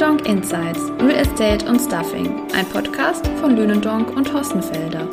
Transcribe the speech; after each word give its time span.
Lünendonk 0.00 0.26
Insights 0.26 0.80
Real 0.98 1.10
Estate 1.10 1.68
und 1.68 1.78
Stuffing, 1.78 2.46
ein 2.54 2.64
Podcast 2.70 3.26
von 3.38 3.54
Lünendonk 3.54 4.16
und 4.16 4.32
Hossenfelder. 4.32 5.06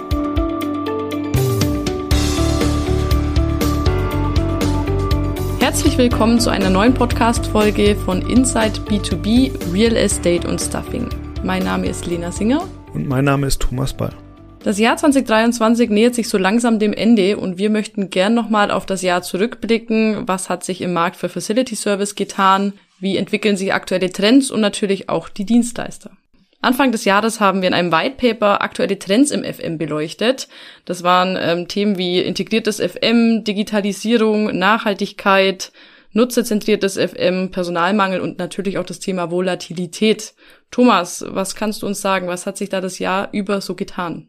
Herzlich 5.59 5.97
willkommen 5.97 6.39
zu 6.39 6.49
einer 6.51 6.69
neuen 6.69 6.93
Podcast-Folge 6.93 7.97
von 7.97 8.21
Inside 8.29 8.79
B2B 8.87 9.73
Real 9.73 9.97
Estate 9.97 10.47
und 10.47 10.61
Stuffing. 10.61 11.09
Mein 11.43 11.63
Name 11.63 11.87
ist 11.87 12.05
Lena 12.05 12.31
Singer. 12.31 12.61
Und 12.93 13.09
mein 13.09 13.25
Name 13.25 13.47
ist 13.47 13.61
Thomas 13.61 13.91
Ball. 13.93 14.13
Das 14.63 14.79
Jahr 14.79 14.95
2023 14.95 15.89
nähert 15.89 16.15
sich 16.15 16.29
so 16.29 16.37
langsam 16.37 16.79
dem 16.79 16.93
Ende 16.93 17.35
und 17.35 17.57
wir 17.57 17.69
möchten 17.69 18.09
gern 18.09 18.33
nochmal 18.33 18.71
auf 18.71 18.85
das 18.85 19.01
Jahr 19.01 19.21
zurückblicken. 19.21 20.29
Was 20.29 20.49
hat 20.49 20.63
sich 20.63 20.79
im 20.79 20.93
Markt 20.93 21.17
für 21.17 21.27
Facility 21.27 21.75
Service 21.75 22.15
getan? 22.15 22.71
Wie 22.99 23.17
entwickeln 23.17 23.57
sich 23.57 23.73
aktuelle 23.73 24.11
Trends 24.11 24.49
und 24.49 24.61
natürlich 24.61 25.09
auch 25.09 25.29
die 25.29 25.45
Dienstleister? 25.45 26.11
Anfang 26.61 26.91
des 26.91 27.05
Jahres 27.05 27.39
haben 27.39 27.61
wir 27.61 27.67
in 27.67 27.73
einem 27.75 27.91
White 27.91 28.15
Paper 28.17 28.61
aktuelle 28.61 28.97
Trends 28.97 29.29
im 29.29 29.43
FM 29.43 29.77
beleuchtet. 29.77 30.47
Das 30.85 31.03
waren 31.03 31.37
ähm, 31.39 31.67
Themen 31.67 31.97
wie 31.97 32.19
integriertes 32.19 32.79
FM, 32.79 33.43
Digitalisierung, 33.43 34.57
Nachhaltigkeit, 34.57 35.71
nutzerzentriertes 36.13 36.97
FM, 36.97 37.51
Personalmangel 37.51 38.19
und 38.19 38.39
natürlich 38.39 38.79
auch 38.79 38.85
das 38.85 38.99
Thema 38.99 39.29
Volatilität. 39.29 40.33
Thomas, 40.71 41.23
was 41.27 41.55
kannst 41.55 41.83
du 41.83 41.87
uns 41.87 42.01
sagen? 42.01 42.27
Was 42.27 42.47
hat 42.47 42.57
sich 42.57 42.69
da 42.69 42.81
das 42.81 42.97
Jahr 42.97 43.29
über 43.31 43.61
so 43.61 43.75
getan? 43.75 44.27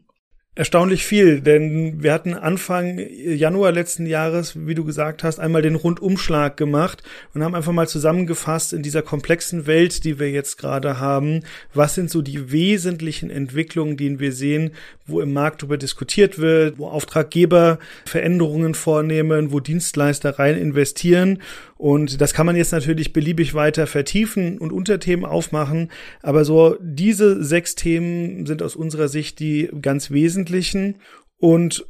Erstaunlich 0.59 1.05
viel, 1.05 1.39
denn 1.39 2.03
wir 2.03 2.11
hatten 2.11 2.33
Anfang 2.33 2.99
Januar 2.99 3.71
letzten 3.71 4.05
Jahres, 4.05 4.67
wie 4.67 4.75
du 4.75 4.83
gesagt 4.83 5.23
hast, 5.23 5.39
einmal 5.39 5.61
den 5.61 5.75
Rundumschlag 5.75 6.57
gemacht 6.57 7.01
und 7.33 7.45
haben 7.45 7.55
einfach 7.55 7.71
mal 7.71 7.87
zusammengefasst 7.87 8.73
in 8.73 8.83
dieser 8.83 9.01
komplexen 9.01 9.67
Welt, 9.67 10.03
die 10.03 10.19
wir 10.19 10.29
jetzt 10.31 10.57
gerade 10.57 10.99
haben, 10.99 11.45
was 11.73 11.95
sind 11.95 12.11
so 12.11 12.21
die 12.21 12.51
wesentlichen 12.51 13.29
Entwicklungen, 13.29 13.95
die 13.95 14.19
wir 14.19 14.33
sehen, 14.33 14.71
wo 15.09 15.21
im 15.21 15.33
Markt 15.33 15.61
darüber 15.61 15.77
diskutiert 15.77 16.39
wird, 16.39 16.77
wo 16.77 16.87
Auftraggeber 16.87 17.79
Veränderungen 18.05 18.73
vornehmen, 18.73 19.51
wo 19.51 19.59
Dienstleister 19.59 20.39
rein 20.39 20.57
investieren 20.57 21.39
und 21.79 22.19
das 22.19 22.33
kann 22.33 22.45
man 22.45 22.57
jetzt 22.57 22.73
natürlich 22.73 23.13
beliebig 23.13 23.53
weiter 23.53 23.87
vertiefen 23.87 24.57
und 24.57 24.73
Unterthemen 24.73 25.23
aufmachen. 25.23 25.89
Aber 26.21 26.43
so 26.43 26.75
diese 26.81 27.41
sechs 27.41 27.73
Themen 27.75 28.45
sind 28.45 28.61
aus 28.61 28.75
unserer 28.75 29.07
Sicht 29.07 29.39
die 29.39 29.69
ganz 29.81 30.11
wesentlichen. 30.11 30.99
Und 31.37 31.85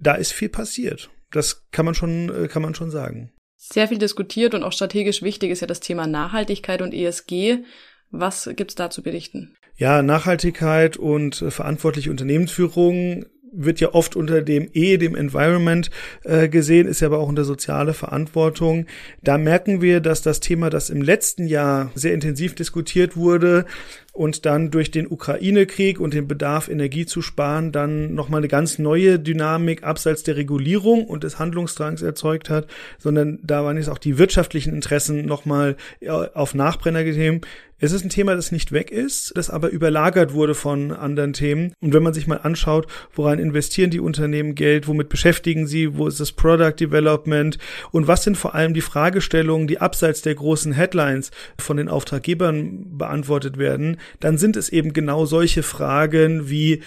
da 0.00 0.14
ist 0.14 0.32
viel 0.32 0.48
passiert. 0.48 1.08
Das 1.30 1.70
kann 1.70 1.84
man 1.84 1.94
schon, 1.94 2.30
äh, 2.30 2.48
kann 2.48 2.62
man 2.62 2.74
schon 2.74 2.90
sagen. 2.90 3.30
Sehr 3.54 3.86
viel 3.86 3.98
diskutiert 3.98 4.54
und 4.56 4.64
auch 4.64 4.72
strategisch 4.72 5.22
wichtig 5.22 5.52
ist 5.52 5.60
ja 5.60 5.68
das 5.68 5.78
Thema 5.78 6.08
Nachhaltigkeit 6.08 6.82
und 6.82 6.92
ESG. 6.92 7.58
Was 8.10 8.50
gibt's 8.56 8.74
da 8.74 8.90
zu 8.90 9.04
berichten? 9.04 9.54
Ja, 9.76 10.02
Nachhaltigkeit 10.02 10.96
und 10.96 11.42
äh, 11.42 11.50
verantwortliche 11.50 12.10
Unternehmensführung 12.10 13.24
wird 13.52 13.80
ja 13.80 13.94
oft 13.94 14.16
unter 14.16 14.42
dem 14.42 14.68
E, 14.72 14.96
dem 14.96 15.14
Environment 15.14 15.90
äh, 16.24 16.48
gesehen, 16.48 16.88
ist 16.88 17.00
ja 17.00 17.08
aber 17.08 17.18
auch 17.18 17.28
unter 17.28 17.44
soziale 17.44 17.92
Verantwortung. 17.92 18.86
Da 19.22 19.38
merken 19.38 19.82
wir, 19.82 20.00
dass 20.00 20.22
das 20.22 20.40
Thema, 20.40 20.70
das 20.70 20.90
im 20.90 21.02
letzten 21.02 21.46
Jahr 21.46 21.90
sehr 21.94 22.14
intensiv 22.14 22.54
diskutiert 22.54 23.16
wurde, 23.16 23.66
und 24.12 24.44
dann 24.44 24.70
durch 24.70 24.90
den 24.90 25.10
Ukraine-Krieg 25.10 25.98
und 25.98 26.14
den 26.14 26.28
Bedarf, 26.28 26.68
Energie 26.68 27.06
zu 27.06 27.22
sparen, 27.22 27.72
dann 27.72 28.14
nochmal 28.14 28.38
eine 28.38 28.48
ganz 28.48 28.78
neue 28.78 29.18
Dynamik 29.18 29.84
abseits 29.84 30.22
der 30.22 30.36
Regulierung 30.36 31.06
und 31.06 31.24
des 31.24 31.38
Handlungsdrangs 31.38 32.02
erzeugt 32.02 32.50
hat, 32.50 32.66
sondern 32.98 33.38
da 33.42 33.64
waren 33.64 33.78
jetzt 33.78 33.88
auch 33.88 33.98
die 33.98 34.18
wirtschaftlichen 34.18 34.74
Interessen 34.74 35.24
nochmal 35.24 35.76
äh, 36.00 36.10
auf 36.10 36.54
Nachbrenner 36.54 37.04
getrieben. 37.04 37.40
Es 37.84 37.90
ist 37.90 38.04
ein 38.04 38.10
Thema, 38.10 38.36
das 38.36 38.52
nicht 38.52 38.70
weg 38.70 38.92
ist, 38.92 39.32
das 39.34 39.50
aber 39.50 39.70
überlagert 39.70 40.32
wurde 40.34 40.54
von 40.54 40.92
anderen 40.92 41.32
Themen. 41.32 41.74
Und 41.80 41.92
wenn 41.92 42.04
man 42.04 42.14
sich 42.14 42.28
mal 42.28 42.36
anschaut, 42.36 42.86
woran 43.12 43.40
investieren 43.40 43.90
die 43.90 43.98
Unternehmen 43.98 44.54
Geld, 44.54 44.86
womit 44.86 45.08
beschäftigen 45.08 45.66
sie, 45.66 45.96
wo 45.96 46.06
ist 46.06 46.20
das 46.20 46.30
Product 46.30 46.74
Development 46.78 47.58
und 47.90 48.06
was 48.06 48.22
sind 48.22 48.36
vor 48.36 48.54
allem 48.54 48.72
die 48.72 48.82
Fragestellungen, 48.82 49.66
die 49.66 49.80
abseits 49.80 50.22
der 50.22 50.36
großen 50.36 50.70
Headlines 50.70 51.32
von 51.58 51.76
den 51.76 51.88
Auftraggebern 51.88 52.98
beantwortet 52.98 53.58
werden, 53.58 53.96
dann 54.20 54.38
sind 54.38 54.56
es 54.56 54.68
eben 54.68 54.92
genau 54.92 55.26
solche 55.26 55.62
Fragen 55.62 56.48
wie 56.48 56.82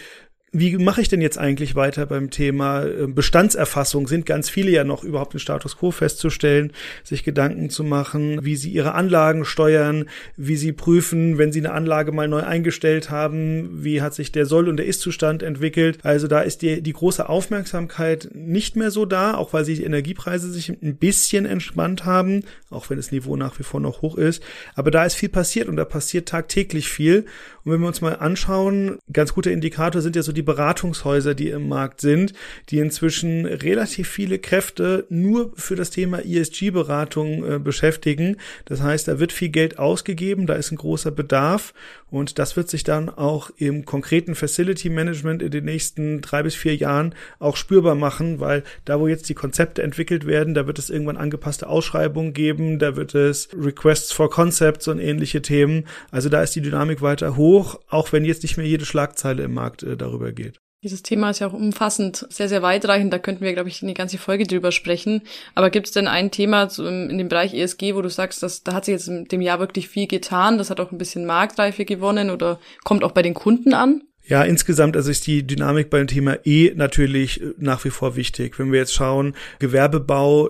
wie 0.58 0.78
mache 0.78 1.02
ich 1.02 1.10
denn 1.10 1.20
jetzt 1.20 1.38
eigentlich 1.38 1.76
weiter 1.76 2.06
beim 2.06 2.30
Thema 2.30 2.84
äh, 2.84 3.08
Bestandserfassung? 3.08 4.08
Sind 4.08 4.26
ganz 4.26 4.50
viele 4.50 4.72
ja 4.72 4.86
noch 4.86 5.04
überhaupt 5.04 5.34
den 5.34 5.40
Status 5.40 5.78
quo 5.78 5.92
festzustellen, 5.92 6.72
sich 7.04 7.26
Gedanken 7.26 7.70
zu 7.70 7.84
machen, 7.84 8.40
wie 8.46 8.56
sie 8.56 8.70
ihre 8.70 8.94
Anlagen 8.94 9.44
steuern, 9.44 10.06
wie 10.38 10.56
sie 10.56 10.72
prüfen, 10.72 11.38
wenn 11.38 11.52
sie 11.52 11.60
eine 11.60 11.74
Anlage 11.74 12.14
mal 12.14 12.30
neu 12.30 12.42
eingestellt 12.44 13.10
haben, 13.10 13.84
wie 13.84 14.02
hat 14.02 14.14
sich 14.14 14.32
der 14.32 14.46
Soll- 14.46 14.70
und 14.70 14.78
der 14.78 14.86
Ist-Zustand 14.86 15.44
entwickelt. 15.44 16.00
Also 16.04 16.28
da 16.28 16.40
ist 16.40 16.62
die, 16.62 16.82
die 16.82 16.94
große 16.94 17.28
Aufmerksamkeit 17.28 18.30
nicht 18.34 18.78
mehr 18.78 18.92
so 18.92 19.06
da, 19.06 19.34
auch 19.34 19.52
weil 19.52 19.66
sich 19.66 19.80
die 19.80 19.86
Energiepreise 19.86 20.50
sich 20.50 20.70
ein 20.70 20.96
bisschen 20.96 21.46
entspannt 21.46 22.06
haben, 22.06 22.44
auch 22.70 22.90
wenn 22.90 22.98
das 22.98 23.12
Niveau 23.12 23.36
nach 23.36 23.60
wie 23.60 23.64
vor 23.64 23.82
noch 23.82 24.02
hoch 24.02 24.18
ist. 24.18 24.42
Aber 24.74 24.90
da 24.90 25.04
ist 25.04 25.16
viel 25.16 25.30
passiert 25.30 25.68
und 25.68 25.76
da 25.76 25.84
passiert 25.84 26.30
tagtäglich 26.30 26.88
viel. 26.88 27.26
Und 27.66 27.74
wenn 27.74 27.82
wir 27.82 27.88
uns 27.88 28.00
mal 28.00 28.14
anschauen, 28.14 29.00
ganz 29.12 29.34
guter 29.34 29.52
Indikator 29.52 30.02
sind 30.02 30.16
ja 30.16 30.22
so 30.22 30.32
die 30.32 30.45
Beratungshäuser, 30.46 31.36
die 31.36 31.50
im 31.50 31.68
Markt 31.68 32.02
sind, 32.02 32.34
die 32.70 32.80
inzwischen 32.80 33.46
relativ 33.46 34.08
viele 34.08 34.40
Kräfte 34.40 35.06
nur 35.10 35.52
für 35.56 35.76
das 35.76 35.90
Thema 35.90 36.20
ESG-Beratung 36.20 37.56
äh, 37.56 37.60
beschäftigen. 37.60 38.38
Das 38.66 38.82
heißt, 38.82 39.08
da 39.08 39.20
wird 39.20 39.32
viel 39.32 39.50
Geld 39.50 39.80
ausgegeben, 39.80 40.48
da 40.48 40.54
ist 40.54 40.72
ein 40.72 40.78
großer 40.78 41.12
Bedarf 41.12 41.74
und 42.16 42.40
das 42.40 42.56
wird 42.56 42.70
sich 42.70 42.84
dann 42.84 43.10
auch 43.10 43.50
im 43.58 43.84
konkreten 43.84 44.36
Facility 44.36 44.90
Management 44.90 45.42
in 45.42 45.52
den 45.52 45.66
nächsten 45.66 46.22
drei 46.22 46.44
bis 46.44 46.56
vier 46.56 46.76
Jahren 46.76 47.14
auch 47.40 47.58
spürbar 47.58 47.96
machen, 47.96 48.40
weil 48.40 48.64
da, 48.86 49.00
wo 49.00 49.08
jetzt 49.08 49.28
die 49.28 49.34
Konzepte 49.34 49.84
entwickelt 49.84 50.26
werden, 50.26 50.54
da 50.54 50.68
wird 50.68 50.80
es 50.80 50.90
irgendwann 50.90 51.18
angepasste 51.18 51.68
Ausschreibungen 51.68 52.34
geben, 52.34 52.80
da 52.80 52.96
wird 52.96 53.16
es 53.16 53.50
Requests 53.54 54.14
for 54.14 54.30
Concepts 54.30 54.88
und 54.88 55.00
ähnliche 55.00 55.42
Themen. 55.42 55.88
Also 56.12 56.30
da 56.30 56.42
ist 56.42 56.56
die 56.56 56.62
Dynamik 56.62 57.02
weiter 57.02 57.36
hoch, 57.36 57.80
auch 57.90 58.14
wenn 58.14 58.24
jetzt 58.24 58.44
nicht 58.44 58.56
mehr 58.56 58.66
jede 58.66 58.86
Schlagzeile 58.86 59.44
im 59.44 59.54
Markt 59.54 59.84
äh, 59.84 59.98
darüber 59.98 60.32
geht. 60.36 60.60
Dieses 60.84 61.02
Thema 61.02 61.32
ist 61.32 61.40
ja 61.40 61.48
auch 61.48 61.54
umfassend, 61.54 62.28
sehr, 62.30 62.48
sehr 62.48 62.62
weitreichend. 62.62 63.12
Da 63.12 63.18
könnten 63.18 63.44
wir, 63.44 63.54
glaube 63.54 63.70
ich, 63.70 63.82
eine 63.82 63.96
ganze 63.96 64.20
Folge 64.20 64.46
drüber 64.46 64.72
sprechen. 64.72 65.24
Aber 65.56 65.72
gibt 65.72 65.88
es 65.88 65.94
denn 65.94 66.08
ein 66.08 66.30
Thema 66.30 66.70
in 66.78 67.18
dem 67.18 67.28
Bereich 67.28 67.56
ESG, 67.56 67.96
wo 67.96 68.04
du 68.04 68.10
sagst, 68.10 68.44
dass 68.44 68.62
da 68.62 68.74
hat 68.74 68.86
sich 68.86 68.92
jetzt 68.92 69.08
in 69.08 69.26
dem 69.26 69.42
Jahr 69.42 69.60
wirklich 69.60 69.88
viel 69.88 70.06
getan, 70.06 70.60
das 70.60 70.70
hat 70.70 70.80
auch 70.80 70.92
ein 70.92 71.00
bisschen 71.00 71.26
Marktreife 71.26 71.86
gewonnen 71.86 72.30
oder 72.30 72.60
kommt 72.84 73.04
auch 73.04 73.14
bei 73.14 73.24
den 73.24 73.34
Kunden 73.34 73.74
an? 73.74 74.04
Ja, 74.28 74.44
insgesamt 74.44 74.96
also 74.96 75.12
ist 75.12 75.28
die 75.28 75.46
Dynamik 75.46 75.90
beim 75.90 76.08
Thema 76.08 76.38
E 76.46 76.72
natürlich 76.76 77.42
äh, 77.42 77.54
nach 77.58 77.84
wie 77.86 77.92
vor 77.92 78.16
wichtig. 78.16 78.58
Wenn 78.60 78.72
wir 78.72 78.80
jetzt 78.80 78.94
schauen, 78.94 79.36
Gewerbebau 79.60 80.50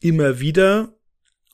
immer 0.00 0.40
wieder 0.40 0.94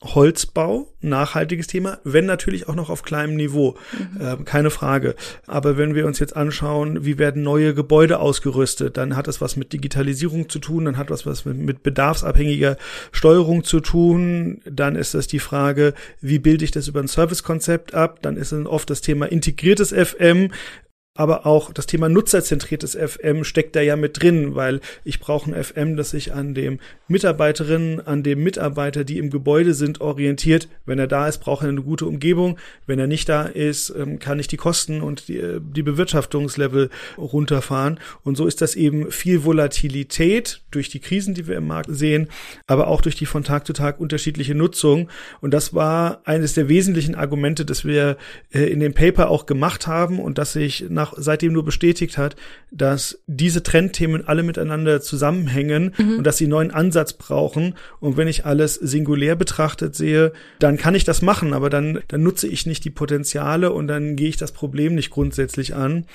Holzbau, 0.03 0.91
nachhaltiges 1.01 1.67
Thema, 1.67 1.99
wenn 2.03 2.25
natürlich 2.25 2.67
auch 2.67 2.73
noch 2.73 2.89
auf 2.89 3.03
kleinem 3.03 3.35
Niveau, 3.35 3.75
mhm. 3.91 4.21
äh, 4.21 4.37
keine 4.43 4.71
Frage. 4.71 5.15
Aber 5.45 5.77
wenn 5.77 5.93
wir 5.93 6.07
uns 6.07 6.17
jetzt 6.17 6.35
anschauen, 6.35 7.05
wie 7.05 7.19
werden 7.19 7.43
neue 7.43 7.75
Gebäude 7.75 8.19
ausgerüstet, 8.19 8.97
dann 8.97 9.15
hat 9.15 9.27
das 9.27 9.41
was 9.41 9.57
mit 9.57 9.73
Digitalisierung 9.73 10.49
zu 10.49 10.57
tun, 10.57 10.85
dann 10.85 10.97
hat 10.97 11.11
das 11.11 11.27
was 11.27 11.45
mit, 11.45 11.57
mit 11.57 11.83
bedarfsabhängiger 11.83 12.77
Steuerung 13.11 13.63
zu 13.63 13.79
tun, 13.79 14.61
dann 14.65 14.95
ist 14.95 15.13
das 15.13 15.27
die 15.27 15.39
Frage, 15.39 15.93
wie 16.19 16.39
bilde 16.39 16.65
ich 16.65 16.71
das 16.71 16.87
über 16.87 16.99
ein 16.99 17.07
Servicekonzept 17.07 17.93
ab, 17.93 18.23
dann 18.23 18.37
ist 18.37 18.51
dann 18.51 18.65
oft 18.65 18.89
das 18.89 19.01
Thema 19.01 19.27
integriertes 19.27 19.93
FM, 19.93 20.49
aber 21.13 21.45
auch 21.45 21.73
das 21.73 21.87
Thema 21.87 22.07
nutzerzentriertes 22.07 22.95
FM 22.95 23.43
steckt 23.43 23.75
da 23.75 23.81
ja 23.81 23.97
mit 23.97 24.21
drin, 24.21 24.55
weil 24.55 24.79
ich 25.03 25.19
brauche 25.19 25.51
ein 25.51 25.61
FM, 25.61 25.97
das 25.97 26.11
sich 26.11 26.33
an 26.33 26.53
dem 26.53 26.79
Mitarbeiterinnen, 27.09 27.99
an 28.07 28.23
dem 28.23 28.41
Mitarbeiter, 28.41 29.03
die 29.03 29.17
im 29.17 29.29
Gebäude 29.29 29.73
sind, 29.73 29.99
orientiert. 29.99 30.69
Wenn 30.85 30.99
er 30.99 31.07
da 31.07 31.27
ist, 31.27 31.39
braucht 31.39 31.63
er 31.63 31.69
eine 31.69 31.81
gute 31.81 32.05
Umgebung. 32.05 32.57
Wenn 32.87 32.97
er 32.97 33.07
nicht 33.07 33.27
da 33.27 33.43
ist, 33.43 33.93
ähm, 33.97 34.19
kann 34.19 34.39
ich 34.39 34.47
die 34.47 34.55
Kosten 34.55 35.01
und 35.01 35.27
die, 35.27 35.37
äh, 35.37 35.59
die 35.61 35.83
Bewirtschaftungslevel 35.83 36.89
runterfahren. 37.17 37.99
Und 38.23 38.37
so 38.37 38.47
ist 38.47 38.61
das 38.61 38.75
eben 38.75 39.11
viel 39.11 39.43
Volatilität 39.43 40.61
durch 40.71 40.87
die 40.87 41.01
Krisen, 41.01 41.33
die 41.33 41.45
wir 41.45 41.57
im 41.57 41.67
Markt 41.67 41.89
sehen, 41.91 42.29
aber 42.67 42.87
auch 42.87 43.01
durch 43.01 43.15
die 43.15 43.25
von 43.25 43.43
Tag 43.43 43.67
zu 43.67 43.73
Tag 43.73 43.99
unterschiedliche 43.99 44.55
Nutzung. 44.55 45.09
Und 45.41 45.53
das 45.53 45.73
war 45.73 46.21
eines 46.23 46.53
der 46.53 46.69
wesentlichen 46.69 47.15
Argumente, 47.15 47.65
das 47.65 47.83
wir 47.83 48.15
äh, 48.53 48.63
in 48.63 48.79
dem 48.79 48.93
Paper 48.93 49.29
auch 49.29 49.45
gemacht 49.45 49.87
haben 49.87 50.17
und 50.17 50.37
dass 50.37 50.55
nach, 50.87 51.00
seitdem 51.17 51.53
nur 51.53 51.65
bestätigt 51.65 52.17
hat, 52.17 52.35
dass 52.71 53.19
diese 53.27 53.63
Trendthemen 53.63 54.27
alle 54.27 54.43
miteinander 54.43 55.01
zusammenhängen 55.01 55.93
mhm. 55.97 56.17
und 56.17 56.23
dass 56.23 56.37
sie 56.37 56.47
neuen 56.47 56.71
Ansatz 56.71 57.13
brauchen. 57.13 57.75
Und 57.99 58.17
wenn 58.17 58.27
ich 58.27 58.45
alles 58.45 58.75
singulär 58.75 59.35
betrachtet 59.35 59.95
sehe, 59.95 60.33
dann 60.59 60.77
kann 60.77 60.95
ich 60.95 61.03
das 61.03 61.21
machen, 61.21 61.53
aber 61.53 61.69
dann, 61.69 61.99
dann 62.07 62.23
nutze 62.23 62.47
ich 62.47 62.65
nicht 62.65 62.85
die 62.85 62.89
Potenziale 62.89 63.71
und 63.71 63.87
dann 63.87 64.15
gehe 64.15 64.29
ich 64.29 64.37
das 64.37 64.51
Problem 64.51 64.95
nicht 64.95 65.09
grundsätzlich 65.09 65.75
an. 65.75 66.05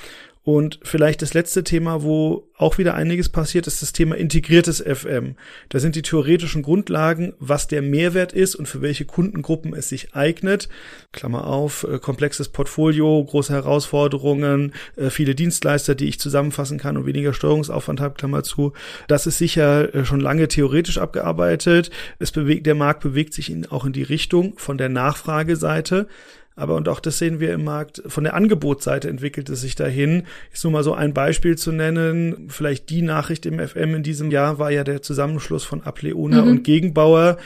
Und 0.46 0.78
vielleicht 0.84 1.22
das 1.22 1.34
letzte 1.34 1.64
Thema, 1.64 2.04
wo 2.04 2.48
auch 2.56 2.78
wieder 2.78 2.94
einiges 2.94 3.28
passiert, 3.28 3.66
ist 3.66 3.82
das 3.82 3.92
Thema 3.92 4.14
integriertes 4.14 4.80
FM. 4.80 5.34
Da 5.70 5.80
sind 5.80 5.96
die 5.96 6.02
theoretischen 6.02 6.62
Grundlagen, 6.62 7.34
was 7.40 7.66
der 7.66 7.82
Mehrwert 7.82 8.32
ist 8.32 8.54
und 8.54 8.66
für 8.66 8.80
welche 8.80 9.06
Kundengruppen 9.06 9.74
es 9.74 9.88
sich 9.88 10.14
eignet. 10.14 10.68
Klammer 11.10 11.48
auf, 11.48 11.82
äh, 11.82 11.98
komplexes 11.98 12.50
Portfolio, 12.50 13.24
große 13.24 13.52
Herausforderungen, 13.52 14.72
äh, 14.94 15.10
viele 15.10 15.34
Dienstleister, 15.34 15.96
die 15.96 16.06
ich 16.06 16.20
zusammenfassen 16.20 16.78
kann 16.78 16.96
und 16.96 17.06
weniger 17.06 17.34
Steuerungsaufwand 17.34 18.00
habe, 18.00 18.14
Klammer 18.14 18.44
zu. 18.44 18.72
Das 19.08 19.26
ist 19.26 19.38
sicher 19.38 19.92
äh, 19.96 20.04
schon 20.04 20.20
lange 20.20 20.46
theoretisch 20.46 20.98
abgearbeitet. 20.98 21.90
Es 22.20 22.30
bewegt, 22.30 22.66
der 22.66 22.76
Markt 22.76 23.00
bewegt 23.00 23.34
sich 23.34 23.50
in, 23.50 23.66
auch 23.66 23.84
in 23.84 23.92
die 23.92 24.04
Richtung 24.04 24.56
von 24.58 24.78
der 24.78 24.90
Nachfrageseite. 24.90 26.06
Aber 26.56 26.74
und 26.74 26.88
auch 26.88 27.00
das 27.00 27.18
sehen 27.18 27.38
wir 27.38 27.52
im 27.52 27.64
Markt, 27.64 28.02
von 28.06 28.24
der 28.24 28.34
Angebotsseite 28.34 29.10
entwickelt 29.10 29.50
es 29.50 29.60
sich 29.60 29.74
dahin. 29.74 30.24
Ist 30.52 30.64
nur 30.64 30.72
mal 30.72 30.82
so 30.82 30.94
ein 30.94 31.12
Beispiel 31.12 31.56
zu 31.56 31.70
nennen. 31.70 32.48
Vielleicht 32.48 32.88
die 32.88 33.02
Nachricht 33.02 33.44
im 33.44 33.60
FM 33.60 33.94
in 33.94 34.02
diesem 34.02 34.30
Jahr 34.30 34.58
war 34.58 34.70
ja 34.70 34.82
der 34.82 35.02
Zusammenschluss 35.02 35.64
von 35.64 35.82
Apleona 35.82 36.42
mhm. 36.42 36.50
und 36.50 36.64
Gegenbauer, 36.64 37.36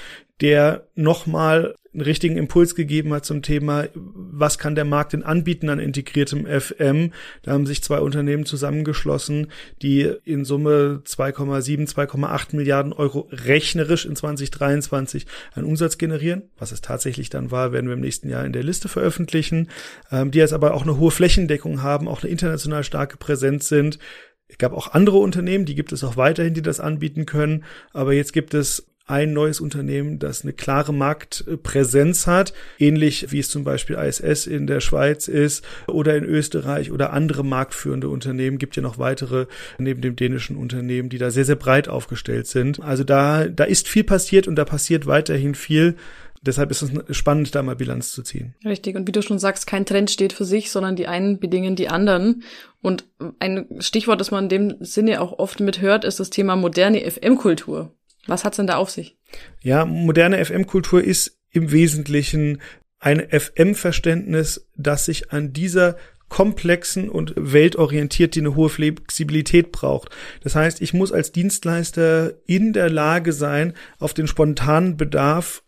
der 0.40 0.86
nochmal 0.94 1.74
einen 1.92 2.02
richtigen 2.02 2.36
Impuls 2.36 2.76
gegeben 2.76 3.12
hat 3.12 3.24
zum 3.24 3.42
Thema, 3.42 3.88
was 3.94 4.58
kann 4.58 4.76
der 4.76 4.84
Markt 4.84 5.12
denn 5.12 5.24
anbieten 5.24 5.68
an 5.68 5.80
integriertem 5.80 6.46
FM. 6.46 7.12
Da 7.42 7.52
haben 7.52 7.66
sich 7.66 7.82
zwei 7.82 7.98
Unternehmen 7.98 8.46
zusammengeschlossen, 8.46 9.48
die 9.82 10.08
in 10.24 10.44
Summe 10.44 11.02
2,7, 11.04 11.92
2,8 11.92 12.54
Milliarden 12.54 12.92
Euro 12.92 13.28
rechnerisch 13.32 14.06
in 14.06 14.14
2023 14.14 15.26
einen 15.54 15.66
Umsatz 15.66 15.98
generieren. 15.98 16.42
Was 16.58 16.70
es 16.70 16.80
tatsächlich 16.80 17.28
dann 17.28 17.50
war, 17.50 17.72
werden 17.72 17.86
wir 17.86 17.94
im 17.94 18.00
nächsten 18.00 18.28
Jahr 18.28 18.44
in 18.44 18.52
der 18.52 18.62
Liste 18.62 18.88
veröffentlichen, 18.88 19.68
ähm, 20.12 20.30
die 20.30 20.38
jetzt 20.38 20.52
aber 20.52 20.74
auch 20.74 20.82
eine 20.82 20.96
hohe 20.96 21.10
Flächendeckung 21.10 21.82
haben, 21.82 22.06
auch 22.06 22.22
eine 22.22 22.30
international 22.30 22.84
starke 22.84 23.16
Präsenz 23.16 23.68
sind. 23.68 23.98
Es 24.46 24.58
gab 24.58 24.72
auch 24.72 24.92
andere 24.92 25.18
Unternehmen, 25.18 25.64
die 25.64 25.74
gibt 25.74 25.92
es 25.92 26.04
auch 26.04 26.16
weiterhin, 26.16 26.54
die 26.54 26.62
das 26.62 26.80
anbieten 26.80 27.26
können. 27.26 27.64
Aber 27.92 28.12
jetzt 28.12 28.32
gibt 28.32 28.54
es 28.54 28.89
ein 29.10 29.32
neues 29.32 29.60
Unternehmen, 29.60 30.18
das 30.18 30.42
eine 30.42 30.52
klare 30.52 30.94
Marktpräsenz 30.94 32.26
hat, 32.26 32.52
ähnlich 32.78 33.30
wie 33.30 33.40
es 33.40 33.50
zum 33.50 33.64
Beispiel 33.64 33.96
ISS 33.96 34.46
in 34.46 34.66
der 34.66 34.80
Schweiz 34.80 35.28
ist 35.28 35.64
oder 35.86 36.16
in 36.16 36.24
Österreich 36.24 36.90
oder 36.92 37.12
andere 37.12 37.44
marktführende 37.44 38.08
Unternehmen. 38.08 38.58
Gibt 38.58 38.76
ja 38.76 38.82
noch 38.82 38.98
weitere 38.98 39.46
neben 39.78 40.00
dem 40.00 40.16
dänischen 40.16 40.56
Unternehmen, 40.56 41.08
die 41.08 41.18
da 41.18 41.30
sehr, 41.30 41.44
sehr 41.44 41.56
breit 41.56 41.88
aufgestellt 41.88 42.46
sind. 42.46 42.80
Also 42.80 43.04
da, 43.04 43.46
da 43.48 43.64
ist 43.64 43.88
viel 43.88 44.04
passiert 44.04 44.48
und 44.48 44.56
da 44.56 44.64
passiert 44.64 45.06
weiterhin 45.06 45.54
viel. 45.54 45.96
Deshalb 46.42 46.70
ist 46.70 46.80
es 46.80 47.16
spannend, 47.16 47.54
da 47.54 47.62
mal 47.62 47.76
Bilanz 47.76 48.12
zu 48.12 48.22
ziehen. 48.22 48.54
Richtig. 48.64 48.96
Und 48.96 49.06
wie 49.06 49.12
du 49.12 49.20
schon 49.20 49.38
sagst, 49.38 49.66
kein 49.66 49.84
Trend 49.84 50.10
steht 50.10 50.32
für 50.32 50.46
sich, 50.46 50.70
sondern 50.70 50.96
die 50.96 51.06
einen 51.06 51.38
bedingen 51.38 51.76
die 51.76 51.88
anderen. 51.88 52.44
Und 52.80 53.04
ein 53.40 53.66
Stichwort, 53.78 54.20
das 54.20 54.30
man 54.30 54.44
in 54.44 54.48
dem 54.48 54.76
Sinne 54.80 55.20
auch 55.20 55.38
oft 55.38 55.60
mithört, 55.60 56.06
ist 56.06 56.18
das 56.18 56.30
Thema 56.30 56.56
moderne 56.56 57.00
FM-Kultur. 57.10 57.92
Was 58.26 58.44
hat's 58.44 58.56
denn 58.56 58.66
da 58.66 58.76
auf 58.76 58.90
sich? 58.90 59.16
Ja, 59.62 59.84
moderne 59.84 60.44
FM-Kultur 60.44 61.02
ist 61.02 61.38
im 61.50 61.72
Wesentlichen 61.72 62.60
ein 62.98 63.26
FM-Verständnis, 63.30 64.68
das 64.76 65.06
sich 65.06 65.32
an 65.32 65.52
dieser 65.52 65.96
komplexen 66.28 67.08
und 67.08 67.34
weltorientiert, 67.36 68.34
die 68.34 68.40
eine 68.40 68.54
hohe 68.54 68.68
Flexibilität 68.68 69.72
braucht. 69.72 70.10
Das 70.42 70.54
heißt, 70.54 70.80
ich 70.80 70.94
muss 70.94 71.12
als 71.12 71.32
Dienstleister 71.32 72.34
in 72.46 72.72
der 72.72 72.88
Lage 72.88 73.32
sein, 73.32 73.74
auf 73.98 74.14
den 74.14 74.28
spontanen 74.28 74.96
Bedarf 74.96 75.62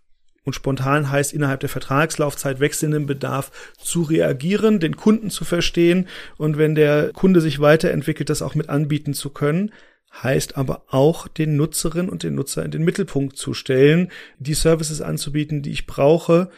und 0.45 0.55
spontan 0.55 1.11
heißt 1.11 1.33
innerhalb 1.33 1.61
der 1.61 1.69
Vertragslaufzeit 1.69 2.61
wechselnden 2.61 3.07
Bedarf 3.07 3.51
zu 3.79 4.03
reagieren, 4.03 4.81
den 4.81 4.97
Kunden 4.97 5.31
zu 5.31 5.45
verstehen 5.45 6.09
und 6.37 6.59
wenn 6.59 6.75
der 6.75 7.13
Kunde 7.13 7.41
sich 7.41 7.61
weiterentwickelt, 7.61 8.31
das 8.31 8.43
auch 8.43 8.55
mit 8.55 8.69
anbieten 8.69 9.15
zu 9.15 9.31
können 9.31 9.73
heißt 10.13 10.57
aber 10.57 10.83
auch, 10.89 11.29
den 11.29 11.57
Nutzerinnen 11.57 12.11
und 12.11 12.23
den 12.23 12.35
Nutzer 12.35 12.65
in 12.65 12.71
den 12.71 12.85
Mittelpunkt 12.85 13.37
zu 13.37 13.55
stellen, 13.55 14.11
die 14.39 14.55
Services 14.55 15.01
anzubieten, 15.01 15.63
die 15.63 15.71
ich 15.71 15.87
brauche, 15.87 16.51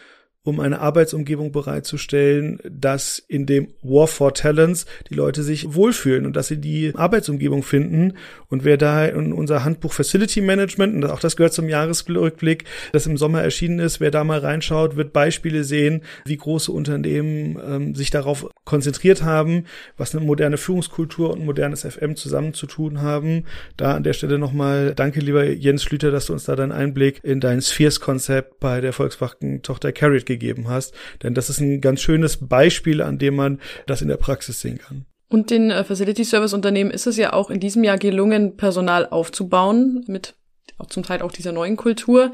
um 0.44 0.60
eine 0.60 0.80
Arbeitsumgebung 0.80 1.52
bereitzustellen, 1.52 2.58
dass 2.68 3.18
in 3.18 3.46
dem 3.46 3.68
War 3.82 4.06
for 4.06 4.34
Talents 4.34 4.84
die 5.08 5.14
Leute 5.14 5.42
sich 5.42 5.74
wohlfühlen 5.74 6.26
und 6.26 6.36
dass 6.36 6.48
sie 6.48 6.58
die 6.58 6.92
Arbeitsumgebung 6.94 7.62
finden. 7.62 8.12
Und 8.50 8.62
wer 8.62 8.76
da 8.76 9.06
in 9.06 9.32
unser 9.32 9.64
Handbuch 9.64 9.94
Facility 9.94 10.42
Management, 10.42 10.94
und 10.94 11.10
auch 11.10 11.20
das 11.20 11.36
gehört 11.36 11.54
zum 11.54 11.70
Jahresrückblick, 11.70 12.64
das 12.92 13.06
im 13.06 13.16
Sommer 13.16 13.40
erschienen 13.40 13.78
ist, 13.78 14.00
wer 14.00 14.10
da 14.10 14.22
mal 14.22 14.38
reinschaut, 14.38 14.96
wird 14.96 15.14
Beispiele 15.14 15.64
sehen, 15.64 16.02
wie 16.26 16.36
große 16.36 16.70
Unternehmen 16.70 17.58
ähm, 17.66 17.94
sich 17.94 18.10
darauf 18.10 18.46
konzentriert 18.66 19.22
haben, 19.22 19.64
was 19.96 20.14
eine 20.14 20.26
moderne 20.26 20.58
Führungskultur 20.58 21.32
und 21.32 21.46
modernes 21.46 21.84
FM 21.84 22.16
zusammen 22.16 22.52
zu 22.52 22.66
tun 22.66 23.00
haben. 23.00 23.44
Da 23.78 23.94
an 23.94 24.02
der 24.02 24.12
Stelle 24.12 24.38
nochmal 24.38 24.92
danke, 24.94 25.20
lieber 25.20 25.46
Jens 25.46 25.82
Schlüter, 25.82 26.10
dass 26.10 26.26
du 26.26 26.34
uns 26.34 26.44
da 26.44 26.54
deinen 26.54 26.72
Einblick 26.72 27.20
in 27.22 27.40
dein 27.40 27.62
Spheres-Konzept 27.62 28.60
bei 28.60 28.82
der 28.82 28.92
Volkswagen 28.92 29.62
Tochter 29.62 29.90
Carriot 29.92 30.26
gegeben 30.26 30.33
hast. 30.68 30.94
Denn 31.22 31.34
das 31.34 31.50
ist 31.50 31.60
ein 31.60 31.80
ganz 31.80 32.00
schönes 32.00 32.46
Beispiel, 32.46 33.02
an 33.02 33.18
dem 33.18 33.36
man 33.36 33.60
das 33.86 34.02
in 34.02 34.08
der 34.08 34.16
Praxis 34.16 34.60
sehen 34.60 34.78
kann. 34.78 35.06
Und 35.28 35.50
den 35.50 35.70
äh, 35.70 35.84
Facility 35.84 36.24
Service 36.24 36.52
Unternehmen 36.52 36.90
ist 36.90 37.06
es 37.06 37.16
ja 37.16 37.32
auch 37.32 37.50
in 37.50 37.60
diesem 37.60 37.82
Jahr 37.82 37.98
gelungen, 37.98 38.56
Personal 38.56 39.08
aufzubauen 39.08 40.04
mit 40.06 40.34
auch 40.78 40.86
zum 40.86 41.02
Teil 41.02 41.22
auch 41.22 41.32
dieser 41.32 41.52
neuen 41.52 41.76
Kultur. 41.76 42.32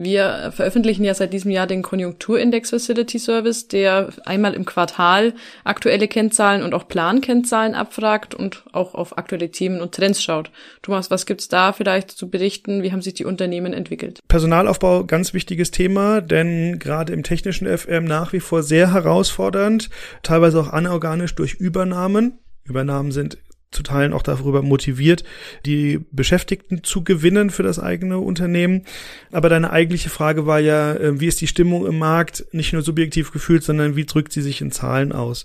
Wir 0.00 0.52
veröffentlichen 0.54 1.02
ja 1.02 1.12
seit 1.12 1.32
diesem 1.32 1.50
Jahr 1.50 1.66
den 1.66 1.82
Konjunkturindex 1.82 2.70
Facility 2.70 3.18
Service, 3.18 3.66
der 3.66 4.10
einmal 4.24 4.54
im 4.54 4.64
Quartal 4.64 5.34
aktuelle 5.64 6.06
Kennzahlen 6.06 6.62
und 6.62 6.72
auch 6.72 6.86
Plankennzahlen 6.86 7.74
abfragt 7.74 8.32
und 8.32 8.62
auch 8.70 8.94
auf 8.94 9.18
aktuelle 9.18 9.50
Themen 9.50 9.80
und 9.80 9.92
Trends 9.92 10.22
schaut. 10.22 10.52
Thomas, 10.82 11.10
was 11.10 11.26
gibt's 11.26 11.48
da 11.48 11.72
vielleicht 11.72 12.12
zu 12.12 12.30
berichten? 12.30 12.84
Wie 12.84 12.92
haben 12.92 13.02
sich 13.02 13.14
die 13.14 13.24
Unternehmen 13.24 13.72
entwickelt? 13.72 14.20
Personalaufbau, 14.28 15.02
ganz 15.02 15.34
wichtiges 15.34 15.72
Thema, 15.72 16.20
denn 16.20 16.78
gerade 16.78 17.12
im 17.12 17.24
technischen 17.24 17.66
FM 17.66 18.04
nach 18.04 18.32
wie 18.32 18.38
vor 18.38 18.62
sehr 18.62 18.92
herausfordernd, 18.92 19.90
teilweise 20.22 20.60
auch 20.60 20.68
anorganisch 20.68 21.34
durch 21.34 21.54
Übernahmen. 21.54 22.38
Übernahmen 22.62 23.10
sind 23.10 23.38
zu 23.70 23.82
Teilen 23.82 24.12
auch 24.12 24.22
darüber 24.22 24.62
motiviert, 24.62 25.24
die 25.66 26.00
Beschäftigten 26.10 26.82
zu 26.84 27.04
gewinnen 27.04 27.50
für 27.50 27.62
das 27.62 27.78
eigene 27.78 28.18
Unternehmen. 28.18 28.84
Aber 29.30 29.48
deine 29.48 29.70
eigentliche 29.70 30.10
Frage 30.10 30.46
war 30.46 30.60
ja, 30.60 30.94
äh, 30.94 31.20
wie 31.20 31.26
ist 31.26 31.40
die 31.40 31.46
Stimmung 31.46 31.86
im 31.86 31.98
Markt, 31.98 32.46
nicht 32.52 32.72
nur 32.72 32.82
subjektiv 32.82 33.32
gefühlt, 33.32 33.62
sondern 33.62 33.96
wie 33.96 34.06
drückt 34.06 34.32
sie 34.32 34.42
sich 34.42 34.60
in 34.60 34.72
Zahlen 34.72 35.12
aus? 35.12 35.44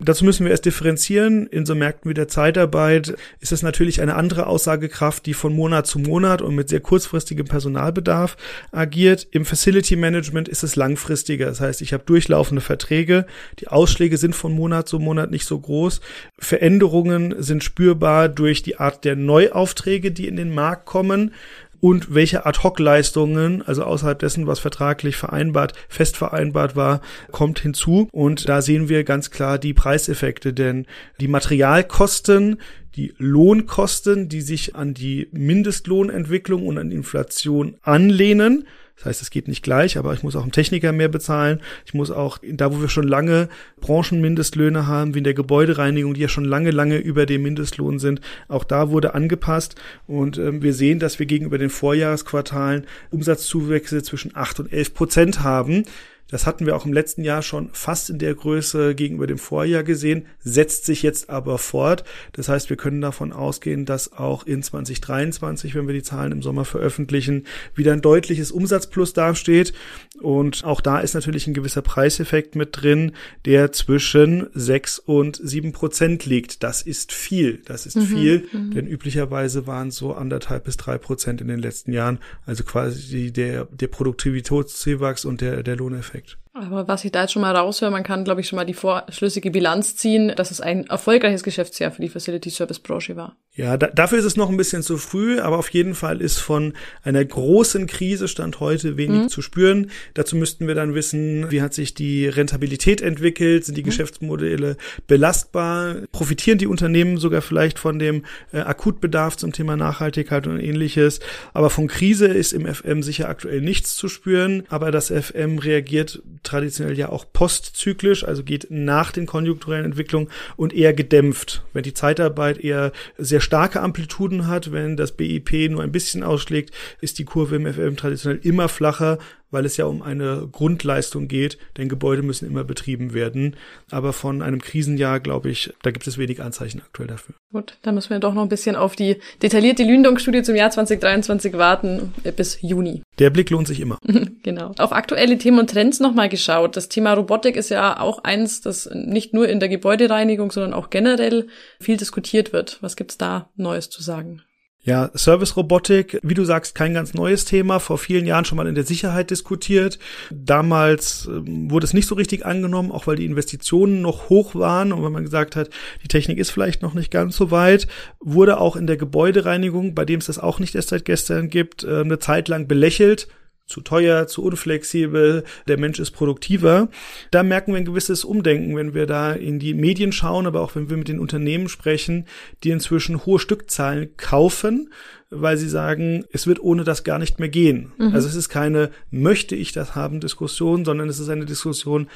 Dazu 0.00 0.24
müssen 0.24 0.44
wir 0.44 0.52
erst 0.52 0.64
differenzieren. 0.64 1.48
In 1.48 1.66
so 1.66 1.74
Märkten 1.74 2.08
wie 2.08 2.14
der 2.14 2.28
Zeitarbeit 2.28 3.16
ist 3.40 3.50
es 3.50 3.62
natürlich 3.62 4.00
eine 4.00 4.14
andere 4.14 4.46
Aussagekraft, 4.46 5.26
die 5.26 5.34
von 5.34 5.52
Monat 5.52 5.88
zu 5.88 5.98
Monat 5.98 6.40
und 6.40 6.54
mit 6.54 6.68
sehr 6.68 6.78
kurzfristigem 6.78 7.46
Personalbedarf 7.46 8.36
agiert. 8.70 9.26
Im 9.32 9.44
Facility 9.44 9.96
Management 9.96 10.48
ist 10.48 10.62
es 10.62 10.76
langfristiger. 10.76 11.46
Das 11.46 11.60
heißt, 11.60 11.82
ich 11.82 11.92
habe 11.92 12.04
durchlaufende 12.04 12.60
Verträge. 12.60 13.26
Die 13.58 13.68
Ausschläge 13.68 14.18
sind 14.18 14.36
von 14.36 14.52
Monat 14.52 14.88
zu 14.88 15.00
Monat 15.00 15.32
nicht 15.32 15.46
so 15.46 15.58
groß. 15.58 16.00
Veränderungen 16.38 17.34
sind 17.42 17.64
spürbar 17.64 18.28
durch 18.28 18.62
die 18.62 18.78
Art 18.78 19.04
der 19.04 19.16
Neuaufträge, 19.16 20.12
die 20.12 20.28
in 20.28 20.36
den 20.36 20.54
Markt 20.54 20.86
kommen 20.86 21.32
und 21.80 22.14
welche 22.14 22.44
Ad-Hoc-Leistungen, 22.46 23.62
also 23.66 23.84
außerhalb 23.84 24.18
dessen, 24.18 24.46
was 24.46 24.58
vertraglich 24.58 25.16
vereinbart, 25.16 25.72
fest 25.88 26.16
vereinbart 26.16 26.76
war, 26.76 27.00
kommt 27.30 27.60
hinzu. 27.60 28.08
Und 28.12 28.48
da 28.48 28.62
sehen 28.62 28.88
wir 28.88 29.04
ganz 29.04 29.30
klar 29.30 29.58
die 29.58 29.74
Preiseffekte, 29.74 30.52
denn 30.52 30.86
die 31.20 31.28
Materialkosten, 31.28 32.60
die 32.98 33.14
Lohnkosten, 33.16 34.28
die 34.28 34.40
sich 34.40 34.74
an 34.74 34.92
die 34.92 35.28
Mindestlohnentwicklung 35.32 36.66
und 36.66 36.78
an 36.78 36.90
Inflation 36.90 37.76
anlehnen, 37.82 38.66
das 38.96 39.04
heißt, 39.04 39.22
es 39.22 39.30
geht 39.30 39.46
nicht 39.46 39.62
gleich, 39.62 39.96
aber 39.96 40.12
ich 40.12 40.24
muss 40.24 40.34
auch 40.34 40.42
einen 40.42 40.50
Techniker 40.50 40.90
mehr 40.90 41.06
bezahlen. 41.06 41.60
Ich 41.86 41.94
muss 41.94 42.10
auch, 42.10 42.38
da 42.42 42.72
wo 42.74 42.80
wir 42.80 42.88
schon 42.88 43.06
lange 43.06 43.48
Branchenmindestlöhne 43.80 44.88
haben, 44.88 45.14
wie 45.14 45.18
in 45.18 45.24
der 45.24 45.34
Gebäudereinigung, 45.34 46.14
die 46.14 46.22
ja 46.22 46.28
schon 46.28 46.44
lange, 46.44 46.72
lange 46.72 46.98
über 46.98 47.24
dem 47.24 47.42
Mindestlohn 47.42 48.00
sind, 48.00 48.20
auch 48.48 48.64
da 48.64 48.90
wurde 48.90 49.14
angepasst. 49.14 49.76
Und 50.08 50.36
ähm, 50.38 50.62
wir 50.62 50.74
sehen, 50.74 50.98
dass 50.98 51.20
wir 51.20 51.26
gegenüber 51.26 51.58
den 51.58 51.70
Vorjahresquartalen 51.70 52.86
Umsatzzuwächse 53.10 54.02
zwischen 54.02 54.34
acht 54.34 54.58
und 54.58 54.72
elf 54.72 54.92
Prozent 54.94 55.44
haben. 55.44 55.84
Das 56.30 56.46
hatten 56.46 56.66
wir 56.66 56.76
auch 56.76 56.84
im 56.84 56.92
letzten 56.92 57.24
Jahr 57.24 57.42
schon 57.42 57.70
fast 57.72 58.10
in 58.10 58.18
der 58.18 58.34
Größe 58.34 58.94
gegenüber 58.94 59.26
dem 59.26 59.38
Vorjahr 59.38 59.82
gesehen, 59.82 60.26
setzt 60.40 60.84
sich 60.84 61.02
jetzt 61.02 61.30
aber 61.30 61.58
fort. 61.58 62.04
Das 62.32 62.48
heißt, 62.48 62.68
wir 62.68 62.76
können 62.76 63.00
davon 63.00 63.32
ausgehen, 63.32 63.86
dass 63.86 64.12
auch 64.12 64.46
in 64.46 64.62
2023, 64.62 65.74
wenn 65.74 65.86
wir 65.86 65.94
die 65.94 66.02
Zahlen 66.02 66.32
im 66.32 66.42
Sommer 66.42 66.66
veröffentlichen, 66.66 67.46
wieder 67.74 67.94
ein 67.94 68.02
deutliches 68.02 68.52
Umsatzplus 68.52 69.14
dasteht. 69.14 69.72
Und 70.20 70.64
auch 70.64 70.82
da 70.82 71.00
ist 71.00 71.14
natürlich 71.14 71.46
ein 71.46 71.54
gewisser 71.54 71.82
Preiseffekt 71.82 72.56
mit 72.56 72.82
drin, 72.82 73.12
der 73.46 73.72
zwischen 73.72 74.48
sechs 74.52 74.98
und 74.98 75.40
sieben 75.42 75.72
Prozent 75.72 76.26
liegt. 76.26 76.62
Das 76.62 76.82
ist 76.82 77.12
viel. 77.12 77.62
Das 77.64 77.86
ist 77.86 77.96
mhm, 77.96 78.06
viel, 78.06 78.48
mhm. 78.52 78.74
denn 78.74 78.86
üblicherweise 78.86 79.66
waren 79.66 79.88
es 79.88 79.96
so 79.96 80.12
anderthalb 80.12 80.64
bis 80.64 80.76
drei 80.76 80.98
Prozent 80.98 81.40
in 81.40 81.48
den 81.48 81.58
letzten 81.58 81.92
Jahren. 81.92 82.18
Also 82.44 82.64
quasi 82.64 83.32
der, 83.32 83.64
der 83.66 83.88
Produktivitätszuwachs 83.88 85.24
und 85.24 85.40
der, 85.40 85.62
der 85.62 85.76
Lohneffekt. 85.76 86.17
perfect. 86.18 86.47
Aber 86.66 86.88
was 86.88 87.04
ich 87.04 87.12
da 87.12 87.22
jetzt 87.22 87.32
schon 87.32 87.42
mal 87.42 87.54
raushöre, 87.54 87.90
man 87.90 88.02
kann, 88.02 88.24
glaube 88.24 88.40
ich, 88.40 88.48
schon 88.48 88.56
mal 88.56 88.64
die 88.64 88.74
vorschlüssige 88.74 89.50
Bilanz 89.50 89.96
ziehen, 89.96 90.32
dass 90.34 90.50
es 90.50 90.60
ein 90.60 90.86
erfolgreiches 90.86 91.42
Geschäftsjahr 91.42 91.90
für 91.90 92.02
die 92.02 92.08
Facility 92.08 92.50
Service 92.50 92.78
Branche 92.78 93.16
war. 93.16 93.36
Ja, 93.54 93.76
da, 93.76 93.88
dafür 93.88 94.18
ist 94.18 94.24
es 94.24 94.36
noch 94.36 94.50
ein 94.50 94.56
bisschen 94.56 94.82
zu 94.82 94.98
früh, 94.98 95.40
aber 95.40 95.58
auf 95.58 95.70
jeden 95.70 95.94
Fall 95.94 96.20
ist 96.20 96.38
von 96.38 96.74
einer 97.02 97.24
großen 97.24 97.86
Krise 97.88 98.28
Stand 98.28 98.60
heute 98.60 98.96
wenig 98.96 99.22
mhm. 99.22 99.28
zu 99.28 99.42
spüren. 99.42 99.90
Dazu 100.14 100.36
müssten 100.36 100.68
wir 100.68 100.74
dann 100.74 100.94
wissen, 100.94 101.50
wie 101.50 101.60
hat 101.60 101.74
sich 101.74 101.92
die 101.92 102.28
Rentabilität 102.28 103.00
entwickelt, 103.00 103.64
sind 103.64 103.76
die 103.76 103.82
mhm. 103.82 103.86
Geschäftsmodelle 103.86 104.76
belastbar, 105.06 105.96
profitieren 106.12 106.58
die 106.58 106.68
Unternehmen 106.68 107.18
sogar 107.18 107.42
vielleicht 107.42 107.78
von 107.78 107.98
dem 107.98 108.24
äh, 108.52 108.60
Akutbedarf 108.60 109.36
zum 109.36 109.52
Thema 109.52 109.76
Nachhaltigkeit 109.76 110.46
und 110.46 110.60
ähnliches. 110.60 111.18
Aber 111.52 111.70
von 111.70 111.88
Krise 111.88 112.26
ist 112.26 112.52
im 112.52 112.72
FM 112.72 113.02
sicher 113.02 113.28
aktuell 113.28 113.60
nichts 113.60 113.96
zu 113.96 114.08
spüren, 114.08 114.64
aber 114.68 114.92
das 114.92 115.08
FM 115.08 115.58
reagiert 115.58 116.22
traditionell 116.48 116.98
ja 116.98 117.08
auch 117.10 117.24
postzyklisch, 117.32 118.24
also 118.24 118.42
geht 118.42 118.66
nach 118.70 119.12
den 119.12 119.26
konjunkturellen 119.26 119.84
Entwicklungen 119.84 120.28
und 120.56 120.72
eher 120.72 120.92
gedämpft. 120.92 121.62
Wenn 121.72 121.82
die 121.82 121.94
Zeitarbeit 121.94 122.58
eher 122.58 122.92
sehr 123.16 123.40
starke 123.40 123.80
Amplituden 123.80 124.46
hat, 124.46 124.72
wenn 124.72 124.96
das 124.96 125.12
BIP 125.12 125.70
nur 125.70 125.82
ein 125.82 125.92
bisschen 125.92 126.22
ausschlägt, 126.22 126.74
ist 127.00 127.18
die 127.18 127.24
Kurve 127.24 127.56
im 127.56 127.72
FM 127.72 127.96
traditionell 127.96 128.40
immer 128.42 128.68
flacher, 128.68 129.18
weil 129.50 129.64
es 129.64 129.76
ja 129.76 129.86
um 129.86 130.02
eine 130.02 130.48
Grundleistung 130.50 131.28
geht, 131.28 131.58
denn 131.76 131.88
Gebäude 131.88 132.22
müssen 132.22 132.46
immer 132.46 132.64
betrieben 132.64 133.14
werden. 133.14 133.56
Aber 133.90 134.12
von 134.12 134.42
einem 134.42 134.60
Krisenjahr, 134.60 135.20
glaube 135.20 135.50
ich, 135.50 135.72
da 135.82 135.90
gibt 135.90 136.06
es 136.06 136.18
wenig 136.18 136.42
Anzeichen 136.42 136.80
aktuell 136.80 137.08
dafür. 137.08 137.34
Gut, 137.52 137.78
dann 137.82 137.94
müssen 137.94 138.10
wir 138.10 138.18
doch 138.18 138.34
noch 138.34 138.42
ein 138.42 138.48
bisschen 138.48 138.76
auf 138.76 138.94
die 138.94 139.16
detaillierte 139.42 139.82
Lündung-Studie 139.82 140.42
zum 140.42 140.54
Jahr 140.54 140.70
2023 140.70 141.54
warten, 141.54 142.12
äh, 142.24 142.32
bis 142.32 142.60
Juni. 142.60 143.02
Der 143.18 143.30
Blick 143.30 143.50
lohnt 143.50 143.66
sich 143.66 143.80
immer. 143.80 143.98
genau. 144.42 144.72
Auf 144.78 144.92
aktuelle 144.92 145.38
Themen 145.38 145.58
und 145.58 145.70
Trends 145.70 146.00
nochmal 146.00 146.28
geschaut. 146.28 146.76
Das 146.76 146.88
Thema 146.88 147.14
Robotik 147.14 147.56
ist 147.56 147.70
ja 147.70 147.98
auch 148.00 148.22
eins, 148.24 148.60
das 148.60 148.88
nicht 148.92 149.32
nur 149.32 149.48
in 149.48 149.60
der 149.60 149.68
Gebäudereinigung, 149.68 150.52
sondern 150.52 150.74
auch 150.74 150.90
generell 150.90 151.48
viel 151.80 151.96
diskutiert 151.96 152.52
wird. 152.52 152.78
Was 152.82 152.96
gibt's 152.96 153.18
da 153.18 153.48
Neues 153.56 153.88
zu 153.88 154.02
sagen? 154.02 154.42
Ja, 154.80 155.10
Service-Robotik, 155.14 156.20
wie 156.22 156.34
du 156.34 156.44
sagst, 156.44 156.74
kein 156.74 156.94
ganz 156.94 157.12
neues 157.12 157.44
Thema, 157.44 157.80
vor 157.80 157.98
vielen 157.98 158.26
Jahren 158.26 158.44
schon 158.44 158.56
mal 158.56 158.68
in 158.68 158.76
der 158.76 158.84
Sicherheit 158.84 159.30
diskutiert. 159.30 159.98
Damals 160.30 161.26
äh, 161.26 161.40
wurde 161.70 161.84
es 161.84 161.94
nicht 161.94 162.06
so 162.06 162.14
richtig 162.14 162.46
angenommen, 162.46 162.92
auch 162.92 163.06
weil 163.06 163.16
die 163.16 163.26
Investitionen 163.26 164.00
noch 164.02 164.28
hoch 164.28 164.54
waren. 164.54 164.92
Und 164.92 165.04
wenn 165.04 165.12
man 165.12 165.24
gesagt 165.24 165.56
hat, 165.56 165.68
die 166.02 166.08
Technik 166.08 166.38
ist 166.38 166.50
vielleicht 166.50 166.80
noch 166.80 166.94
nicht 166.94 167.10
ganz 167.10 167.36
so 167.36 167.50
weit, 167.50 167.88
wurde 168.20 168.60
auch 168.60 168.76
in 168.76 168.86
der 168.86 168.96
Gebäudereinigung, 168.96 169.94
bei 169.94 170.04
dem 170.04 170.20
es 170.20 170.26
das 170.26 170.38
auch 170.38 170.60
nicht 170.60 170.74
erst 170.74 170.90
seit 170.90 171.04
gestern 171.04 171.50
gibt, 171.50 171.82
äh, 171.82 172.00
eine 172.00 172.18
Zeit 172.20 172.48
lang 172.48 172.68
belächelt 172.68 173.28
zu 173.68 173.82
teuer, 173.82 174.26
zu 174.26 174.42
unflexibel, 174.42 175.44
der 175.68 175.78
Mensch 175.78 176.00
ist 176.00 176.12
produktiver. 176.12 176.88
Da 177.30 177.42
merken 177.42 177.72
wir 177.72 177.78
ein 177.78 177.84
gewisses 177.84 178.24
Umdenken, 178.24 178.74
wenn 178.76 178.94
wir 178.94 179.06
da 179.06 179.32
in 179.32 179.58
die 179.58 179.74
Medien 179.74 180.10
schauen, 180.10 180.46
aber 180.46 180.62
auch 180.62 180.74
wenn 180.74 180.88
wir 180.88 180.96
mit 180.96 181.08
den 181.08 181.20
Unternehmen 181.20 181.68
sprechen, 181.68 182.26
die 182.64 182.70
inzwischen 182.70 183.26
hohe 183.26 183.38
Stückzahlen 183.38 184.16
kaufen, 184.16 184.90
weil 185.30 185.58
sie 185.58 185.68
sagen, 185.68 186.24
es 186.32 186.46
wird 186.46 186.60
ohne 186.60 186.84
das 186.84 187.04
gar 187.04 187.18
nicht 187.18 187.38
mehr 187.38 187.50
gehen. 187.50 187.92
Mhm. 187.98 188.14
Also 188.14 188.26
es 188.26 188.34
ist 188.34 188.48
keine 188.48 188.90
möchte 189.10 189.54
ich 189.54 189.72
das 189.72 189.94
haben 189.94 190.20
Diskussion, 190.20 190.86
sondern 190.86 191.10
es 191.10 191.18
ist 191.18 191.28
eine 191.28 191.44
Diskussion, 191.44 192.08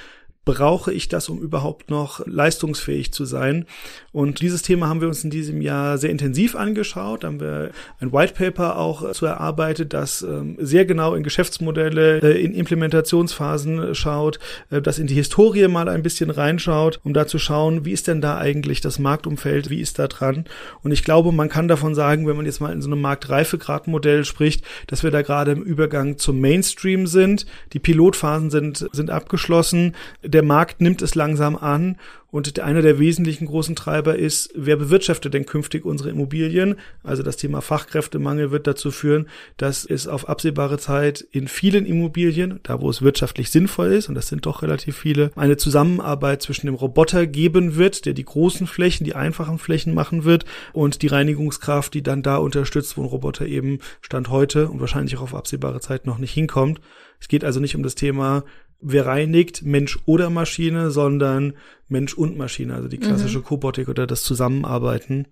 brauche 0.45 0.93
ich 0.93 1.09
das, 1.09 1.29
um 1.29 1.41
überhaupt 1.41 1.89
noch 1.89 2.27
leistungsfähig 2.27 3.13
zu 3.13 3.25
sein? 3.25 3.65
Und 4.11 4.41
dieses 4.41 4.63
Thema 4.63 4.89
haben 4.89 5.01
wir 5.01 5.09
uns 5.09 5.23
in 5.23 5.31
diesem 5.31 5.61
Jahr 5.61 5.99
sehr 5.99 6.11
intensiv 6.11 6.57
angeschaut. 6.57 7.25
Haben 7.25 7.41
wir 7.41 7.71
ein 8.01 8.13
White 8.13 8.35
Paper 8.35 8.77
auch 8.77 9.13
zu 9.13 9.27
erarbeitet, 9.27 9.93
das 9.93 10.23
ähm, 10.23 10.57
sehr 10.59 10.85
genau 10.85 11.15
in 11.15 11.23
Geschäftsmodelle, 11.23 12.21
äh, 12.23 12.43
in 12.43 12.55
Implementationsphasen 12.55 13.95
schaut, 13.95 14.41
äh, 14.71 14.83
das 14.83 14.99
in 14.99 15.07
die 15.07 15.15
Historie 15.15 15.69
mal 15.69 15.89
ein 15.89 16.03
bisschen 16.03 16.31
reinschaut, 16.31 17.01
um 17.05 17.15
da 17.15 17.27
zu 17.27 17.39
schauen, 17.39 17.85
wie 17.85 17.93
ist 17.93 18.09
denn 18.09 18.21
da 18.21 18.39
eigentlich 18.39 18.81
das 18.81 18.99
Marktumfeld, 18.99 19.71
wie 19.71 19.81
ist 19.81 20.01
da 20.01 20.09
dran? 20.09 20.45
Und 20.83 20.91
ich 20.91 21.05
glaube, 21.05 21.31
man 21.31 21.49
kann 21.49 21.69
davon 21.69 21.95
sagen, 21.95 22.27
wenn 22.27 22.37
man 22.37 22.47
jetzt 22.47 22.61
mal 22.61 22.73
in 22.73 22.83
so 22.83 22.91
einem 22.91 23.01
Marktreifegradmodell 23.01 24.25
spricht, 24.25 24.65
dass 24.89 25.05
wir 25.05 25.13
da 25.13 25.23
gerade 25.23 25.53
im 25.53 25.63
Übergang 25.63 26.19
zum 26.19 26.41
Mainstream 26.41 27.07
sind. 27.07 27.47
Die 27.73 27.79
Pilotphasen 27.79 28.51
sind, 28.51 28.89
sind 28.93 29.11
abgeschlossen 29.11 29.95
der 30.33 30.43
Markt 30.43 30.81
nimmt 30.81 31.03
es 31.03 31.15
langsam 31.15 31.57
an 31.57 31.97
und 32.33 32.59
einer 32.61 32.81
der 32.81 32.99
wesentlichen 32.99 33.47
großen 33.47 33.77
Treiber 33.77 34.17
ist, 34.17 34.51
wer 34.55 34.77
bewirtschaftet 34.77 35.35
denn 35.35 35.45
künftig 35.45 35.85
unsere 35.85 36.09
Immobilien? 36.09 36.77
Also 37.03 37.23
das 37.23 37.37
Thema 37.37 37.61
Fachkräftemangel 37.61 38.51
wird 38.51 38.67
dazu 38.67 38.91
führen, 38.91 39.29
dass 39.59 39.85
es 39.85 40.09
auf 40.09 40.31
absehbare 40.31 40.79
Zeit 40.79 41.21
in 41.31 41.47
vielen 41.47 41.85
Immobilien, 41.85 42.59
da 42.63 42.81
wo 42.81 42.89
es 42.89 43.03
wirtschaftlich 43.03 43.51
sinnvoll 43.51 43.93
ist, 43.93 44.09
und 44.09 44.15
das 44.15 44.29
sind 44.29 44.47
doch 44.47 44.63
relativ 44.63 44.97
viele, 44.97 45.31
eine 45.37 45.59
Zusammenarbeit 45.59 46.41
zwischen 46.41 46.67
dem 46.67 46.75
Roboter 46.75 47.27
geben 47.27 47.77
wird, 47.77 48.07
der 48.07 48.15
die 48.15 48.25
großen 48.25 48.67
Flächen, 48.67 49.05
die 49.05 49.15
einfachen 49.15 49.59
Flächen 49.59 49.93
machen 49.93 50.25
wird 50.25 50.47
und 50.73 51.03
die 51.03 51.09
Reinigungskraft, 51.09 51.93
die 51.93 52.03
dann 52.03 52.23
da 52.23 52.39
unterstützt, 52.39 52.97
wo 52.97 53.03
ein 53.03 53.09
Roboter 53.09 53.45
eben 53.45 53.81
Stand 54.01 54.31
heute 54.31 54.69
und 54.69 54.81
wahrscheinlich 54.81 55.19
auch 55.19 55.23
auf 55.23 55.35
absehbare 55.35 55.81
Zeit 55.81 56.07
noch 56.07 56.17
nicht 56.17 56.33
hinkommt. 56.33 56.81
Es 57.23 57.29
geht 57.29 57.45
also 57.45 57.61
nicht 57.61 57.77
um 57.77 57.85
das 57.85 57.95
Thema 57.95 58.43
wer 58.81 59.07
reinigt, 59.07 59.63
Mensch 59.63 60.01
oder 60.07 60.29
Maschine, 60.29 60.91
sondern 60.91 61.53
Mensch 61.89 62.15
und 62.15 62.37
Maschine, 62.37 62.75
also 62.75 62.89
die 62.89 62.99
klassische 62.99 63.39
mhm. 63.39 63.45
Kobotik 63.45 63.89
oder 63.89 64.09
das 64.09 64.25
Zusammenarbeiten. 64.25 65.29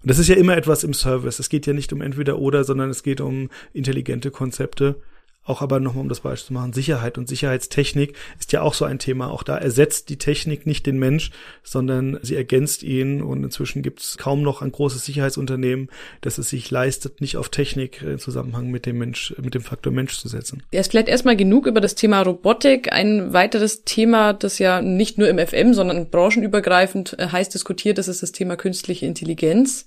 Und 0.00 0.10
das 0.10 0.18
ist 0.18 0.28
ja 0.28 0.34
immer 0.34 0.56
etwas 0.56 0.82
im 0.82 0.94
Service. 0.94 1.38
Es 1.38 1.50
geht 1.50 1.66
ja 1.66 1.74
nicht 1.74 1.92
um 1.92 2.00
entweder 2.00 2.38
oder, 2.38 2.64
sondern 2.64 2.88
es 2.88 3.02
geht 3.02 3.20
um 3.20 3.50
intelligente 3.74 4.30
Konzepte. 4.30 5.02
Auch 5.46 5.62
aber 5.62 5.78
nochmal, 5.78 6.02
um 6.02 6.08
das 6.08 6.20
Beispiel 6.20 6.48
zu 6.48 6.52
machen, 6.52 6.72
Sicherheit 6.72 7.18
und 7.18 7.28
Sicherheitstechnik 7.28 8.14
ist 8.38 8.52
ja 8.52 8.62
auch 8.62 8.74
so 8.74 8.84
ein 8.84 8.98
Thema. 8.98 9.30
Auch 9.30 9.44
da 9.44 9.56
ersetzt 9.56 10.08
die 10.08 10.18
Technik 10.18 10.66
nicht 10.66 10.86
den 10.86 10.98
Mensch, 10.98 11.30
sondern 11.62 12.18
sie 12.22 12.34
ergänzt 12.34 12.82
ihn. 12.82 13.22
Und 13.22 13.44
inzwischen 13.44 13.82
gibt 13.82 14.00
es 14.00 14.18
kaum 14.18 14.42
noch 14.42 14.60
ein 14.60 14.72
großes 14.72 15.04
Sicherheitsunternehmen, 15.04 15.88
das 16.20 16.38
es 16.38 16.50
sich 16.50 16.68
leistet, 16.70 17.20
nicht 17.20 17.36
auf 17.36 17.48
Technik 17.48 18.02
im 18.02 18.18
Zusammenhang 18.18 18.70
mit 18.70 18.86
dem 18.86 18.98
Mensch, 18.98 19.34
mit 19.40 19.54
dem 19.54 19.62
Faktor 19.62 19.92
Mensch 19.92 20.18
zu 20.18 20.26
setzen. 20.26 20.64
Ist 20.72 20.90
vielleicht 20.90 21.08
erstmal 21.08 21.36
genug 21.36 21.66
über 21.66 21.80
das 21.80 21.94
Thema 21.94 22.22
Robotik. 22.22 22.92
Ein 22.92 23.32
weiteres 23.32 23.84
Thema, 23.84 24.32
das 24.32 24.58
ja 24.58 24.82
nicht 24.82 25.16
nur 25.16 25.28
im 25.28 25.38
FM, 25.38 25.74
sondern 25.74 26.10
branchenübergreifend 26.10 27.18
äh, 27.18 27.28
heiß 27.28 27.50
diskutiert 27.50 27.98
ist, 27.98 28.08
ist 28.08 28.22
das 28.22 28.32
Thema 28.32 28.56
künstliche 28.56 29.06
Intelligenz. 29.06 29.86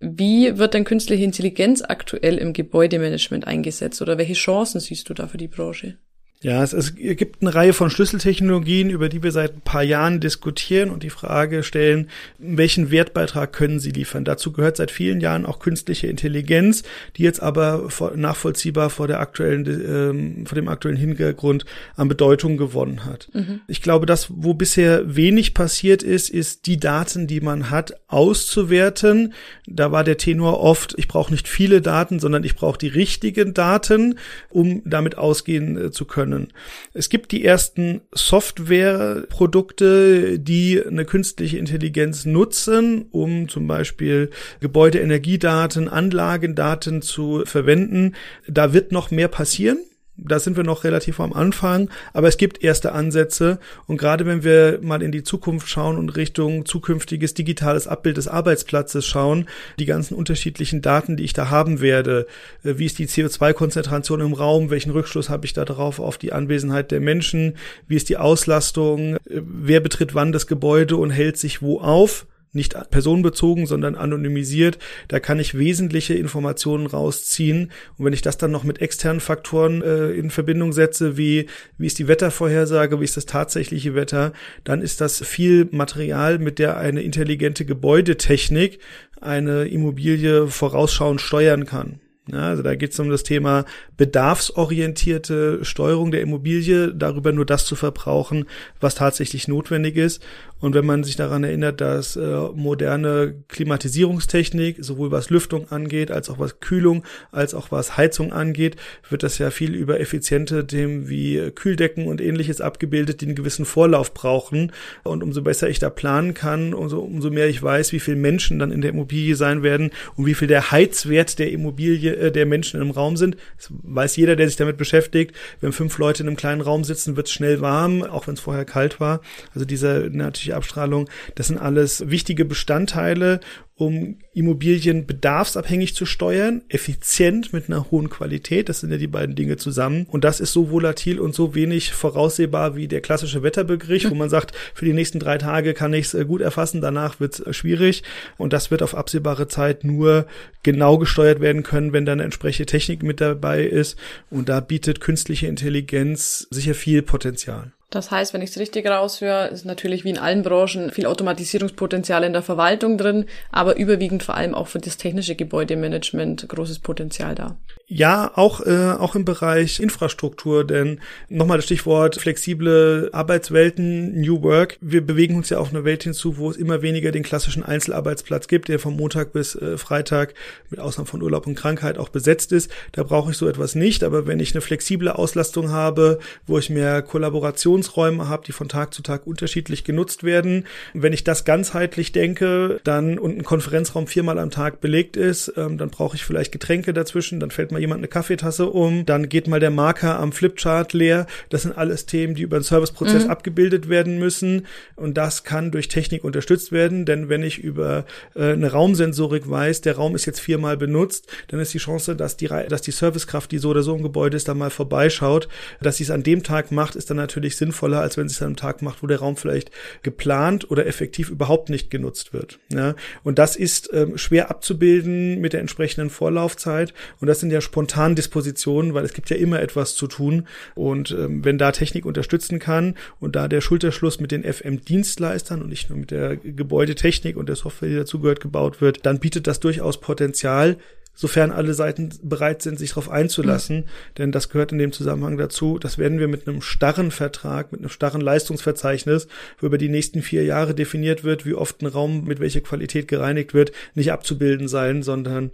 Wie 0.00 0.56
wird 0.56 0.72
denn 0.72 0.84
künstliche 0.84 1.24
Intelligenz 1.24 1.82
aktuell 1.82 2.38
im 2.38 2.54
Gebäudemanagement 2.54 3.46
eingesetzt 3.46 4.00
oder 4.00 4.16
welche 4.16 4.32
Chancen 4.32 4.80
siehst 4.80 5.10
du 5.10 5.14
da 5.14 5.28
für 5.28 5.36
die 5.36 5.48
Branche? 5.48 5.98
Ja, 6.42 6.62
es, 6.62 6.72
es 6.72 6.94
gibt 6.94 7.42
eine 7.42 7.54
Reihe 7.54 7.74
von 7.74 7.90
Schlüsseltechnologien, 7.90 8.88
über 8.88 9.10
die 9.10 9.22
wir 9.22 9.30
seit 9.30 9.56
ein 9.56 9.60
paar 9.60 9.82
Jahren 9.82 10.20
diskutieren 10.20 10.88
und 10.88 11.02
die 11.02 11.10
Frage 11.10 11.62
stellen, 11.62 12.08
welchen 12.38 12.90
Wertbeitrag 12.90 13.52
können 13.52 13.78
sie 13.78 13.90
liefern? 13.90 14.24
Dazu 14.24 14.50
gehört 14.50 14.78
seit 14.78 14.90
vielen 14.90 15.20
Jahren 15.20 15.44
auch 15.44 15.58
künstliche 15.58 16.06
Intelligenz, 16.06 16.82
die 17.18 17.24
jetzt 17.24 17.42
aber 17.42 17.90
nachvollziehbar 18.16 18.88
vor 18.88 19.06
der 19.06 19.20
aktuellen, 19.20 19.66
ähm, 19.66 20.46
vor 20.46 20.56
dem 20.56 20.68
aktuellen 20.68 20.96
Hintergrund 20.96 21.66
an 21.94 22.08
Bedeutung 22.08 22.56
gewonnen 22.56 23.04
hat. 23.04 23.28
Mhm. 23.34 23.60
Ich 23.66 23.82
glaube, 23.82 24.06
das, 24.06 24.28
wo 24.30 24.54
bisher 24.54 25.14
wenig 25.14 25.52
passiert 25.52 26.02
ist, 26.02 26.30
ist 26.30 26.64
die 26.64 26.80
Daten, 26.80 27.26
die 27.26 27.42
man 27.42 27.68
hat, 27.68 28.00
auszuwerten. 28.08 29.34
Da 29.66 29.92
war 29.92 30.04
der 30.04 30.16
Tenor 30.16 30.60
oft, 30.60 30.94
ich 30.96 31.06
brauche 31.06 31.32
nicht 31.32 31.48
viele 31.48 31.82
Daten, 31.82 32.18
sondern 32.18 32.44
ich 32.44 32.56
brauche 32.56 32.78
die 32.78 32.88
richtigen 32.88 33.52
Daten, 33.52 34.18
um 34.48 34.80
damit 34.86 35.18
ausgehen 35.18 35.76
äh, 35.76 35.90
zu 35.90 36.06
können 36.06 36.29
können. 36.30 36.52
Es 36.92 37.08
gibt 37.08 37.32
die 37.32 37.44
ersten 37.44 38.02
Softwareprodukte, 38.12 40.38
die 40.38 40.80
eine 40.84 41.04
künstliche 41.04 41.58
Intelligenz 41.58 42.24
nutzen, 42.24 43.06
um 43.10 43.48
zum 43.48 43.66
Beispiel 43.66 44.30
Gebäudeenergiedaten, 44.60 45.88
Anlagendaten 45.88 47.02
zu 47.02 47.42
verwenden. 47.44 48.14
Da 48.46 48.72
wird 48.72 48.92
noch 48.92 49.10
mehr 49.10 49.28
passieren 49.28 49.78
da 50.24 50.38
sind 50.38 50.56
wir 50.56 50.64
noch 50.64 50.84
relativ 50.84 51.20
am 51.20 51.32
Anfang, 51.32 51.90
aber 52.12 52.28
es 52.28 52.36
gibt 52.36 52.62
erste 52.62 52.92
Ansätze. 52.92 53.58
Und 53.86 53.96
gerade 53.96 54.26
wenn 54.26 54.44
wir 54.44 54.78
mal 54.82 55.02
in 55.02 55.12
die 55.12 55.22
Zukunft 55.22 55.68
schauen 55.68 55.98
und 55.98 56.10
Richtung 56.10 56.66
zukünftiges 56.66 57.34
digitales 57.34 57.86
Abbild 57.86 58.16
des 58.16 58.28
Arbeitsplatzes 58.28 59.06
schauen, 59.06 59.48
die 59.78 59.86
ganzen 59.86 60.14
unterschiedlichen 60.14 60.82
Daten, 60.82 61.16
die 61.16 61.24
ich 61.24 61.32
da 61.32 61.50
haben 61.50 61.80
werde, 61.80 62.26
äh, 62.64 62.74
wie 62.76 62.86
ist 62.86 62.98
die 62.98 63.06
CO2-Konzentration 63.06 64.20
im 64.20 64.32
Raum, 64.32 64.70
welchen 64.70 64.92
Rückschluss 64.92 65.28
habe 65.28 65.46
ich 65.46 65.52
da 65.52 65.64
drauf 65.64 66.00
auf 66.00 66.18
die 66.18 66.32
Anwesenheit 66.32 66.90
der 66.90 67.00
Menschen, 67.00 67.56
wie 67.88 67.96
ist 67.96 68.08
die 68.08 68.16
Auslastung, 68.16 69.16
äh, 69.16 69.18
wer 69.26 69.80
betritt 69.80 70.14
wann 70.14 70.32
das 70.32 70.46
Gebäude 70.46 70.96
und 70.96 71.10
hält 71.10 71.36
sich 71.36 71.62
wo 71.62 71.80
auf, 71.80 72.26
nicht 72.52 72.74
personenbezogen, 72.90 73.66
sondern 73.66 73.94
anonymisiert. 73.94 74.78
Da 75.08 75.20
kann 75.20 75.38
ich 75.38 75.56
wesentliche 75.56 76.14
Informationen 76.14 76.86
rausziehen. 76.86 77.70
Und 77.96 78.04
wenn 78.04 78.12
ich 78.12 78.22
das 78.22 78.38
dann 78.38 78.50
noch 78.50 78.64
mit 78.64 78.80
externen 78.80 79.20
Faktoren 79.20 79.82
äh, 79.82 80.10
in 80.10 80.30
Verbindung 80.30 80.72
setze, 80.72 81.16
wie, 81.16 81.46
wie 81.78 81.86
ist 81.86 81.98
die 81.98 82.08
Wettervorhersage, 82.08 83.00
wie 83.00 83.04
ist 83.04 83.16
das 83.16 83.26
tatsächliche 83.26 83.94
Wetter, 83.94 84.32
dann 84.64 84.82
ist 84.82 85.00
das 85.00 85.24
viel 85.24 85.68
Material, 85.70 86.38
mit 86.38 86.58
der 86.58 86.76
eine 86.76 87.02
intelligente 87.02 87.64
Gebäudetechnik 87.64 88.80
eine 89.20 89.66
Immobilie 89.66 90.48
vorausschauend 90.48 91.20
steuern 91.20 91.66
kann. 91.66 92.00
Ja, 92.32 92.48
also 92.48 92.62
da 92.62 92.74
geht 92.74 92.92
es 92.92 93.00
um 93.00 93.10
das 93.10 93.22
Thema 93.22 93.64
bedarfsorientierte 93.96 95.64
Steuerung 95.64 96.10
der 96.10 96.20
Immobilie, 96.20 96.94
darüber 96.94 97.32
nur 97.32 97.46
das 97.46 97.64
zu 97.66 97.76
verbrauchen, 97.76 98.46
was 98.80 98.94
tatsächlich 98.94 99.48
notwendig 99.48 99.96
ist. 99.96 100.22
Und 100.60 100.74
wenn 100.74 100.84
man 100.84 101.04
sich 101.04 101.16
daran 101.16 101.42
erinnert, 101.42 101.80
dass 101.80 102.16
äh, 102.16 102.20
moderne 102.54 103.34
Klimatisierungstechnik, 103.48 104.76
sowohl 104.80 105.10
was 105.10 105.30
Lüftung 105.30 105.70
angeht, 105.70 106.10
als 106.10 106.28
auch 106.28 106.38
was 106.38 106.60
Kühlung, 106.60 107.02
als 107.32 107.54
auch 107.54 107.72
was 107.72 107.96
Heizung 107.96 108.32
angeht, 108.32 108.76
wird 109.08 109.22
das 109.22 109.38
ja 109.38 109.50
viel 109.50 109.74
über 109.74 110.00
effiziente 110.00 110.66
Themen 110.66 111.08
wie 111.08 111.50
Kühldecken 111.54 112.06
und 112.06 112.20
ähnliches 112.20 112.60
abgebildet, 112.60 113.22
die 113.22 113.26
einen 113.26 113.36
gewissen 113.36 113.64
Vorlauf 113.64 114.12
brauchen. 114.12 114.72
Und 115.02 115.22
umso 115.22 115.40
besser 115.40 115.70
ich 115.70 115.78
da 115.78 115.88
planen 115.88 116.34
kann, 116.34 116.74
umso, 116.74 117.00
umso 117.00 117.30
mehr 117.30 117.48
ich 117.48 117.62
weiß, 117.62 117.92
wie 117.92 118.00
viele 118.00 118.18
Menschen 118.18 118.58
dann 118.58 118.70
in 118.70 118.82
der 118.82 118.90
Immobilie 118.90 119.36
sein 119.36 119.62
werden 119.62 119.90
und 120.16 120.26
wie 120.26 120.34
viel 120.34 120.48
der 120.48 120.70
Heizwert 120.70 121.38
der 121.38 121.50
Immobilie, 121.52 122.12
äh, 122.20 122.32
der 122.32 122.46
Menschen 122.46 122.80
im 122.80 122.90
Raum 122.90 123.16
sind. 123.16 123.36
Das 123.56 123.68
weiß 123.70 124.16
jeder, 124.16 124.36
der 124.36 124.46
sich 124.46 124.56
damit 124.56 124.76
beschäftigt. 124.76 125.34
Wenn 125.60 125.72
fünf 125.72 125.98
Leute 125.98 126.22
in 126.22 126.28
einem 126.28 126.36
kleinen 126.36 126.60
Raum 126.60 126.84
sitzen, 126.84 127.16
wird 127.16 127.26
es 127.26 127.32
schnell 127.32 127.60
warm, 127.60 128.02
auch 128.02 128.26
wenn 128.26 128.34
es 128.34 128.40
vorher 128.40 128.64
kalt 128.64 129.00
war. 129.00 129.20
Also 129.54 129.64
diese 129.64 130.08
natürliche 130.12 130.56
Abstrahlung, 130.56 131.08
das 131.34 131.48
sind 131.48 131.58
alles 131.58 132.08
wichtige 132.10 132.44
Bestandteile, 132.44 133.40
um 133.80 134.18
Immobilien 134.34 135.06
bedarfsabhängig 135.06 135.94
zu 135.94 136.04
steuern, 136.04 136.60
effizient 136.68 137.54
mit 137.54 137.68
einer 137.68 137.90
hohen 137.90 138.10
Qualität. 138.10 138.68
Das 138.68 138.80
sind 138.80 138.90
ja 138.90 138.98
die 138.98 139.06
beiden 139.06 139.34
Dinge 139.34 139.56
zusammen. 139.56 140.06
Und 140.10 140.22
das 140.22 140.38
ist 140.38 140.52
so 140.52 140.70
volatil 140.70 141.18
und 141.18 141.34
so 141.34 141.54
wenig 141.54 141.92
voraussehbar 141.92 142.76
wie 142.76 142.88
der 142.88 143.00
klassische 143.00 143.42
Wetterbegriff, 143.42 144.10
wo 144.10 144.14
man 144.14 144.28
sagt, 144.28 144.54
für 144.74 144.84
die 144.84 144.92
nächsten 144.92 145.18
drei 145.18 145.38
Tage 145.38 145.72
kann 145.72 145.94
ich 145.94 146.06
es 146.06 146.14
äh, 146.14 146.26
gut 146.26 146.42
erfassen, 146.42 146.82
danach 146.82 147.20
wird 147.20 147.34
es 147.34 147.40
äh, 147.40 147.52
schwierig. 147.54 148.02
Und 148.36 148.52
das 148.52 148.70
wird 148.70 148.82
auf 148.82 148.94
absehbare 148.94 149.48
Zeit 149.48 149.82
nur 149.82 150.26
genau 150.62 150.98
gesteuert 150.98 151.40
werden 151.40 151.62
können, 151.62 151.94
wenn 151.94 152.04
dann 152.04 152.20
entsprechende 152.20 152.66
Technik 152.66 153.02
mit 153.02 153.22
dabei 153.22 153.64
ist. 153.64 153.96
Und 154.28 154.50
da 154.50 154.60
bietet 154.60 155.00
künstliche 155.00 155.46
Intelligenz 155.46 156.46
sicher 156.50 156.74
viel 156.74 157.00
Potenzial. 157.00 157.72
Das 157.90 158.12
heißt, 158.12 158.32
wenn 158.32 158.42
ich 158.42 158.50
es 158.50 158.58
richtig 158.58 158.86
raushöre, 158.86 159.48
ist 159.48 159.64
natürlich 159.64 160.04
wie 160.04 160.10
in 160.10 160.18
allen 160.18 160.42
Branchen 160.42 160.92
viel 160.92 161.06
Automatisierungspotenzial 161.06 162.22
in 162.22 162.32
der 162.32 162.42
Verwaltung 162.42 162.96
drin, 162.96 163.26
aber 163.50 163.76
überwiegend 163.76 164.22
vor 164.22 164.36
allem 164.36 164.54
auch 164.54 164.68
für 164.68 164.78
das 164.78 164.96
technische 164.96 165.34
Gebäudemanagement 165.34 166.48
großes 166.48 166.78
Potenzial 166.78 167.34
da. 167.34 167.56
Ja, 167.92 168.30
auch, 168.36 168.60
äh, 168.64 168.92
auch 168.92 169.16
im 169.16 169.24
Bereich 169.24 169.80
Infrastruktur, 169.80 170.64
denn 170.64 171.00
nochmal 171.28 171.58
das 171.58 171.64
Stichwort 171.64 172.20
flexible 172.20 173.10
Arbeitswelten, 173.10 174.20
New 174.20 174.42
Work. 174.42 174.78
Wir 174.80 175.04
bewegen 175.04 175.34
uns 175.34 175.50
ja 175.50 175.58
auf 175.58 175.70
eine 175.70 175.82
Welt 175.84 176.04
hinzu, 176.04 176.36
wo 176.36 176.48
es 176.48 176.56
immer 176.56 176.82
weniger 176.82 177.10
den 177.10 177.24
klassischen 177.24 177.64
Einzelarbeitsplatz 177.64 178.46
gibt, 178.46 178.68
der 178.68 178.78
von 178.78 178.94
Montag 178.94 179.32
bis 179.32 179.56
äh, 179.56 179.76
Freitag 179.76 180.34
mit 180.70 180.78
Ausnahme 180.78 181.08
von 181.08 181.20
Urlaub 181.20 181.48
und 181.48 181.56
Krankheit 181.56 181.98
auch 181.98 182.10
besetzt 182.10 182.52
ist. 182.52 182.70
Da 182.92 183.02
brauche 183.02 183.32
ich 183.32 183.36
so 183.36 183.48
etwas 183.48 183.74
nicht, 183.74 184.04
aber 184.04 184.28
wenn 184.28 184.38
ich 184.38 184.54
eine 184.54 184.60
flexible 184.60 185.08
Auslastung 185.08 185.72
habe, 185.72 186.20
wo 186.46 186.58
ich 186.58 186.70
mehr 186.70 187.02
Kollaborationsräume 187.02 188.28
habe, 188.28 188.44
die 188.46 188.52
von 188.52 188.68
Tag 188.68 188.94
zu 188.94 189.02
Tag 189.02 189.26
unterschiedlich 189.26 189.82
genutzt 189.82 190.22
werden, 190.22 190.64
wenn 190.94 191.12
ich 191.12 191.24
das 191.24 191.44
ganzheitlich 191.44 192.12
denke, 192.12 192.80
dann 192.84 193.18
und 193.18 193.36
ein 193.36 193.42
Konferenzraum 193.42 194.06
viermal 194.06 194.38
am 194.38 194.50
Tag 194.50 194.80
belegt 194.80 195.16
ist, 195.16 195.52
ähm, 195.56 195.76
dann 195.76 195.90
brauche 195.90 196.14
ich 196.14 196.24
vielleicht 196.24 196.52
Getränke 196.52 196.94
dazwischen, 196.94 197.40
dann 197.40 197.50
fällt 197.50 197.72
mal 197.72 197.79
jemand 197.80 198.00
eine 198.00 198.08
Kaffeetasse 198.08 198.66
um, 198.66 199.06
dann 199.06 199.28
geht 199.28 199.48
mal 199.48 199.60
der 199.60 199.70
Marker 199.70 200.18
am 200.18 200.32
Flipchart 200.32 200.92
leer. 200.92 201.26
Das 201.48 201.62
sind 201.62 201.76
alles 201.76 202.06
Themen, 202.06 202.34
die 202.34 202.42
über 202.42 202.58
den 202.58 202.62
Serviceprozess 202.62 203.24
mhm. 203.24 203.30
abgebildet 203.30 203.88
werden 203.88 204.18
müssen. 204.18 204.66
Und 204.96 205.16
das 205.16 205.44
kann 205.44 205.70
durch 205.70 205.88
Technik 205.88 206.24
unterstützt 206.24 206.72
werden, 206.72 207.04
denn 207.04 207.28
wenn 207.28 207.42
ich 207.42 207.58
über 207.58 208.04
äh, 208.34 208.52
eine 208.52 208.72
Raumsensorik 208.72 209.48
weiß, 209.48 209.80
der 209.80 209.96
Raum 209.96 210.14
ist 210.14 210.26
jetzt 210.26 210.40
viermal 210.40 210.76
benutzt, 210.76 211.26
dann 211.48 211.60
ist 211.60 211.74
die 211.74 211.78
Chance, 211.78 212.16
dass 212.16 212.36
die, 212.36 212.48
dass 212.48 212.82
die 212.82 212.90
Servicekraft, 212.90 213.50
die 213.50 213.58
so 213.58 213.70
oder 213.70 213.82
so 213.82 213.94
im 213.94 214.02
Gebäude 214.02 214.36
ist, 214.36 214.48
da 214.48 214.54
mal 214.54 214.70
vorbeischaut. 214.70 215.48
Dass 215.80 215.96
sie 215.96 216.04
es 216.04 216.10
an 216.10 216.22
dem 216.22 216.42
Tag 216.42 216.70
macht, 216.70 216.96
ist 216.96 217.10
dann 217.10 217.16
natürlich 217.16 217.56
sinnvoller, 217.56 218.00
als 218.00 218.16
wenn 218.16 218.28
sie 218.28 218.34
es 218.34 218.42
an 218.42 218.48
einem 218.48 218.56
Tag 218.56 218.82
macht, 218.82 219.02
wo 219.02 219.06
der 219.06 219.18
Raum 219.18 219.36
vielleicht 219.36 219.70
geplant 220.02 220.70
oder 220.70 220.86
effektiv 220.86 221.30
überhaupt 221.30 221.70
nicht 221.70 221.90
genutzt 221.90 222.32
wird. 222.32 222.58
Ja? 222.72 222.94
Und 223.22 223.38
das 223.38 223.56
ist 223.56 223.90
ähm, 223.92 224.18
schwer 224.18 224.50
abzubilden 224.50 225.40
mit 225.40 225.52
der 225.52 225.60
entsprechenden 225.60 226.10
Vorlaufzeit. 226.10 226.92
Und 227.20 227.28
das 227.28 227.40
sind 227.40 227.50
ja 227.50 227.60
spontan 227.70 228.16
Dispositionen, 228.16 228.94
weil 228.94 229.04
es 229.04 229.12
gibt 229.12 229.30
ja 229.30 229.36
immer 229.36 229.60
etwas 229.60 229.94
zu 229.94 230.08
tun. 230.08 230.48
Und 230.74 231.12
ähm, 231.12 231.44
wenn 231.44 231.56
da 231.56 231.70
Technik 231.70 232.04
unterstützen 232.04 232.58
kann 232.58 232.96
und 233.20 233.36
da 233.36 233.46
der 233.46 233.60
Schulterschluss 233.60 234.18
mit 234.18 234.32
den 234.32 234.42
FM-Dienstleistern 234.42 235.62
und 235.62 235.68
nicht 235.68 235.88
nur 235.88 236.00
mit 236.00 236.10
der 236.10 236.36
Gebäudetechnik 236.36 237.36
und 237.36 237.48
der 237.48 237.56
Software, 237.56 237.88
die 237.88 237.94
dazugehört, 237.94 238.40
gebaut 238.40 238.80
wird, 238.80 239.06
dann 239.06 239.20
bietet 239.20 239.46
das 239.46 239.60
durchaus 239.60 240.00
Potenzial, 240.00 240.78
sofern 241.20 241.50
alle 241.50 241.74
Seiten 241.74 242.08
bereit 242.22 242.62
sind, 242.62 242.78
sich 242.78 242.90
darauf 242.90 243.10
einzulassen. 243.10 243.76
Mhm. 243.76 243.84
Denn 244.16 244.32
das 244.32 244.48
gehört 244.48 244.72
in 244.72 244.78
dem 244.78 244.90
Zusammenhang 244.90 245.36
dazu. 245.36 245.78
Das 245.78 245.98
werden 245.98 246.18
wir 246.18 246.28
mit 246.28 246.48
einem 246.48 246.62
starren 246.62 247.10
Vertrag, 247.10 247.72
mit 247.72 247.82
einem 247.82 247.90
starren 247.90 248.22
Leistungsverzeichnis, 248.22 249.28
wo 249.58 249.66
über 249.66 249.76
die 249.76 249.90
nächsten 249.90 250.22
vier 250.22 250.44
Jahre 250.44 250.74
definiert 250.74 251.22
wird, 251.22 251.44
wie 251.44 251.52
oft 251.52 251.82
ein 251.82 251.86
Raum 251.86 252.24
mit 252.24 252.40
welcher 252.40 252.62
Qualität 252.62 253.06
gereinigt 253.06 253.52
wird, 253.52 253.72
nicht 253.94 254.12
abzubilden 254.12 254.66
sein, 254.66 255.02
sondern 255.02 255.50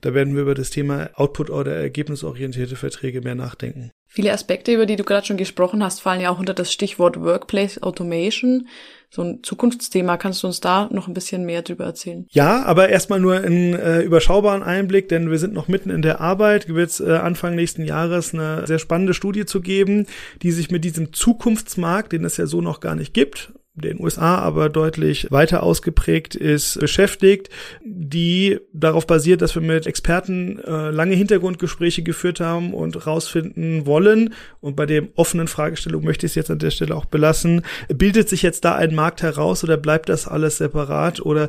da 0.00 0.14
werden 0.14 0.34
wir 0.34 0.42
über 0.42 0.54
das 0.54 0.70
Thema 0.70 1.10
Output- 1.12 1.50
oder 1.50 1.74
ergebnisorientierte 1.74 2.76
Verträge 2.76 3.20
mehr 3.20 3.34
nachdenken. 3.34 3.90
Viele 4.08 4.32
Aspekte, 4.32 4.72
über 4.72 4.86
die 4.86 4.96
du 4.96 5.04
gerade 5.04 5.26
schon 5.26 5.36
gesprochen 5.36 5.84
hast, 5.84 6.00
fallen 6.00 6.22
ja 6.22 6.30
auch 6.30 6.38
unter 6.38 6.54
das 6.54 6.72
Stichwort 6.72 7.20
Workplace 7.20 7.82
Automation 7.82 8.66
so 9.10 9.22
ein 9.22 9.42
Zukunftsthema. 9.42 10.16
Kannst 10.16 10.42
du 10.42 10.46
uns 10.46 10.60
da 10.60 10.88
noch 10.92 11.08
ein 11.08 11.14
bisschen 11.14 11.44
mehr 11.44 11.62
drüber 11.62 11.84
erzählen? 11.84 12.26
Ja, 12.30 12.62
aber 12.64 12.88
erstmal 12.88 13.20
nur 13.20 13.34
einen 13.34 13.74
äh, 13.74 14.00
überschaubaren 14.02 14.62
Einblick, 14.62 15.08
denn 15.08 15.30
wir 15.30 15.38
sind 15.38 15.52
noch 15.52 15.68
mitten 15.68 15.90
in 15.90 16.02
der 16.02 16.20
Arbeit. 16.20 16.68
Wird 16.68 16.90
es 16.90 17.00
äh, 17.00 17.12
Anfang 17.12 17.54
nächsten 17.56 17.84
Jahres 17.84 18.32
eine 18.32 18.66
sehr 18.66 18.78
spannende 18.78 19.14
Studie 19.14 19.44
zu 19.44 19.60
geben, 19.60 20.06
die 20.42 20.52
sich 20.52 20.70
mit 20.70 20.84
diesem 20.84 21.12
Zukunftsmarkt, 21.12 22.12
den 22.12 22.24
es 22.24 22.36
ja 22.36 22.46
so 22.46 22.60
noch 22.60 22.80
gar 22.80 22.94
nicht 22.94 23.12
gibt, 23.12 23.52
den 23.80 24.00
USA 24.00 24.38
aber 24.38 24.68
deutlich 24.68 25.30
weiter 25.30 25.62
ausgeprägt 25.62 26.34
ist, 26.34 26.78
beschäftigt, 26.78 27.50
die 27.84 28.58
darauf 28.72 29.06
basiert, 29.06 29.42
dass 29.42 29.54
wir 29.54 29.62
mit 29.62 29.86
Experten 29.86 30.58
äh, 30.60 30.90
lange 30.90 31.14
Hintergrundgespräche 31.14 32.02
geführt 32.02 32.40
haben 32.40 32.74
und 32.74 33.06
rausfinden 33.06 33.86
wollen. 33.86 34.34
Und 34.60 34.76
bei 34.76 34.86
der 34.86 35.04
offenen 35.16 35.48
Fragestellung 35.48 36.04
möchte 36.04 36.26
ich 36.26 36.32
es 36.32 36.36
jetzt 36.36 36.50
an 36.50 36.58
der 36.58 36.70
Stelle 36.70 36.94
auch 36.96 37.04
belassen. 37.04 37.62
Bildet 37.88 38.28
sich 38.28 38.42
jetzt 38.42 38.64
da 38.64 38.74
ein 38.74 38.94
Markt 38.94 39.22
heraus 39.22 39.64
oder 39.64 39.76
bleibt 39.76 40.08
das 40.08 40.28
alles 40.28 40.58
separat? 40.58 41.20
Oder 41.20 41.48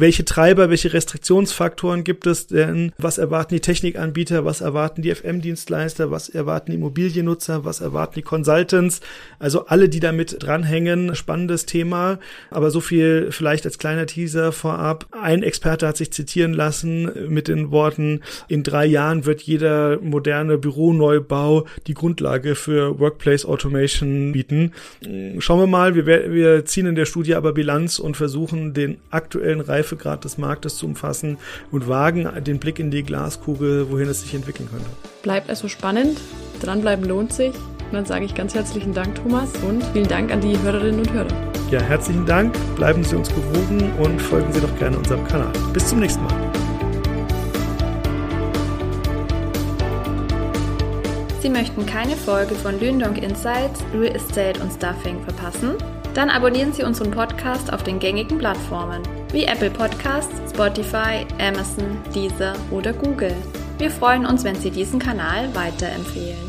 welche 0.00 0.24
Treiber, 0.24 0.70
welche 0.70 0.92
Restriktionsfaktoren 0.92 2.04
gibt 2.04 2.26
es 2.26 2.46
denn? 2.46 2.92
Was 2.98 3.18
erwarten 3.18 3.54
die 3.54 3.60
Technikanbieter? 3.60 4.44
Was 4.44 4.60
erwarten 4.60 5.02
die 5.02 5.14
FM-Dienstleister? 5.14 6.10
Was 6.10 6.28
erwarten 6.28 6.70
die 6.70 6.76
Immobiliennutzer? 6.76 7.64
Was 7.64 7.80
erwarten 7.80 8.14
die 8.16 8.22
Consultants? 8.22 9.00
Also 9.38 9.66
alle, 9.66 9.88
die 9.88 10.00
damit 10.00 10.36
dranhängen, 10.40 11.14
spannendes 11.14 11.66
Thema, 11.66 12.18
aber 12.50 12.70
so 12.70 12.80
viel 12.80 13.28
vielleicht 13.30 13.66
als 13.66 13.78
kleiner 13.78 14.06
Teaser 14.06 14.52
vorab. 14.52 15.06
Ein 15.10 15.42
Experte 15.42 15.86
hat 15.86 15.96
sich 15.96 16.12
zitieren 16.12 16.52
lassen 16.52 17.10
mit 17.28 17.48
den 17.48 17.70
Worten, 17.70 18.20
in 18.48 18.62
drei 18.62 18.86
Jahren 18.86 19.26
wird 19.26 19.42
jeder 19.42 19.98
moderne 20.00 20.58
Büroneubau 20.58 21.66
die 21.86 21.94
Grundlage 21.94 22.54
für 22.54 22.98
Workplace 22.98 23.44
Automation 23.44 24.32
bieten. 24.32 24.72
Schauen 25.38 25.60
wir 25.60 25.66
mal, 25.66 25.94
wir, 25.94 26.06
wir 26.06 26.64
ziehen 26.64 26.86
in 26.86 26.94
der 26.94 27.06
Studie 27.06 27.34
aber 27.34 27.52
Bilanz 27.52 27.98
und 27.98 28.16
versuchen 28.16 28.74
den 28.74 28.98
aktuellen 29.10 29.60
Reifegrad 29.88 30.24
des 30.24 30.38
Marktes 30.38 30.76
zu 30.76 30.86
umfassen 30.86 31.38
und 31.72 31.88
wagen 31.88 32.28
den 32.44 32.58
Blick 32.58 32.78
in 32.78 32.90
die 32.90 33.02
Glaskugel, 33.02 33.90
wohin 33.90 34.08
es 34.08 34.22
sich 34.22 34.34
entwickeln 34.34 34.68
könnte. 34.70 34.86
Bleibt 35.22 35.48
also 35.48 35.68
spannend, 35.68 36.18
dranbleiben 36.60 37.04
lohnt 37.04 37.32
sich. 37.32 37.54
Und 37.54 37.94
dann 37.94 38.04
sage 38.04 38.26
ich 38.26 38.34
ganz 38.34 38.54
herzlichen 38.54 38.92
Dank, 38.92 39.14
Thomas, 39.14 39.50
und 39.66 39.82
vielen 39.94 40.08
Dank 40.08 40.30
an 40.30 40.42
die 40.42 40.58
Hörerinnen 40.60 41.00
und 41.00 41.12
Hörer. 41.12 41.28
Ja, 41.70 41.80
herzlichen 41.80 42.26
Dank. 42.26 42.54
Bleiben 42.76 43.02
Sie 43.02 43.16
uns 43.16 43.30
gewogen 43.30 43.90
und 43.98 44.20
folgen 44.20 44.52
Sie 44.52 44.60
doch 44.60 44.78
gerne 44.78 44.98
unserem 44.98 45.26
Kanal. 45.26 45.50
Bis 45.72 45.88
zum 45.88 46.00
nächsten 46.00 46.22
Mal. 46.22 46.52
Sie 51.40 51.48
möchten 51.48 51.86
keine 51.86 52.14
Folge 52.14 52.54
von 52.54 52.78
Lündong 52.78 53.16
Insights, 53.16 53.82
Real 53.94 54.14
Estate 54.14 54.60
und 54.60 54.70
Stuffing 54.70 55.22
verpassen? 55.24 55.76
Dann 56.12 56.28
abonnieren 56.28 56.74
Sie 56.74 56.82
unseren 56.82 57.10
Podcast 57.10 57.72
auf 57.72 57.82
den 57.84 57.98
gängigen 57.98 58.36
Plattformen 58.36 59.02
wie 59.32 59.44
Apple 59.44 59.70
Podcasts, 59.70 60.34
Spotify, 60.52 61.26
Amazon, 61.38 61.98
Deezer 62.14 62.54
oder 62.70 62.92
Google. 62.92 63.34
Wir 63.78 63.90
freuen 63.90 64.26
uns, 64.26 64.44
wenn 64.44 64.56
Sie 64.56 64.70
diesen 64.70 64.98
Kanal 64.98 65.54
weiterempfehlen. 65.54 66.47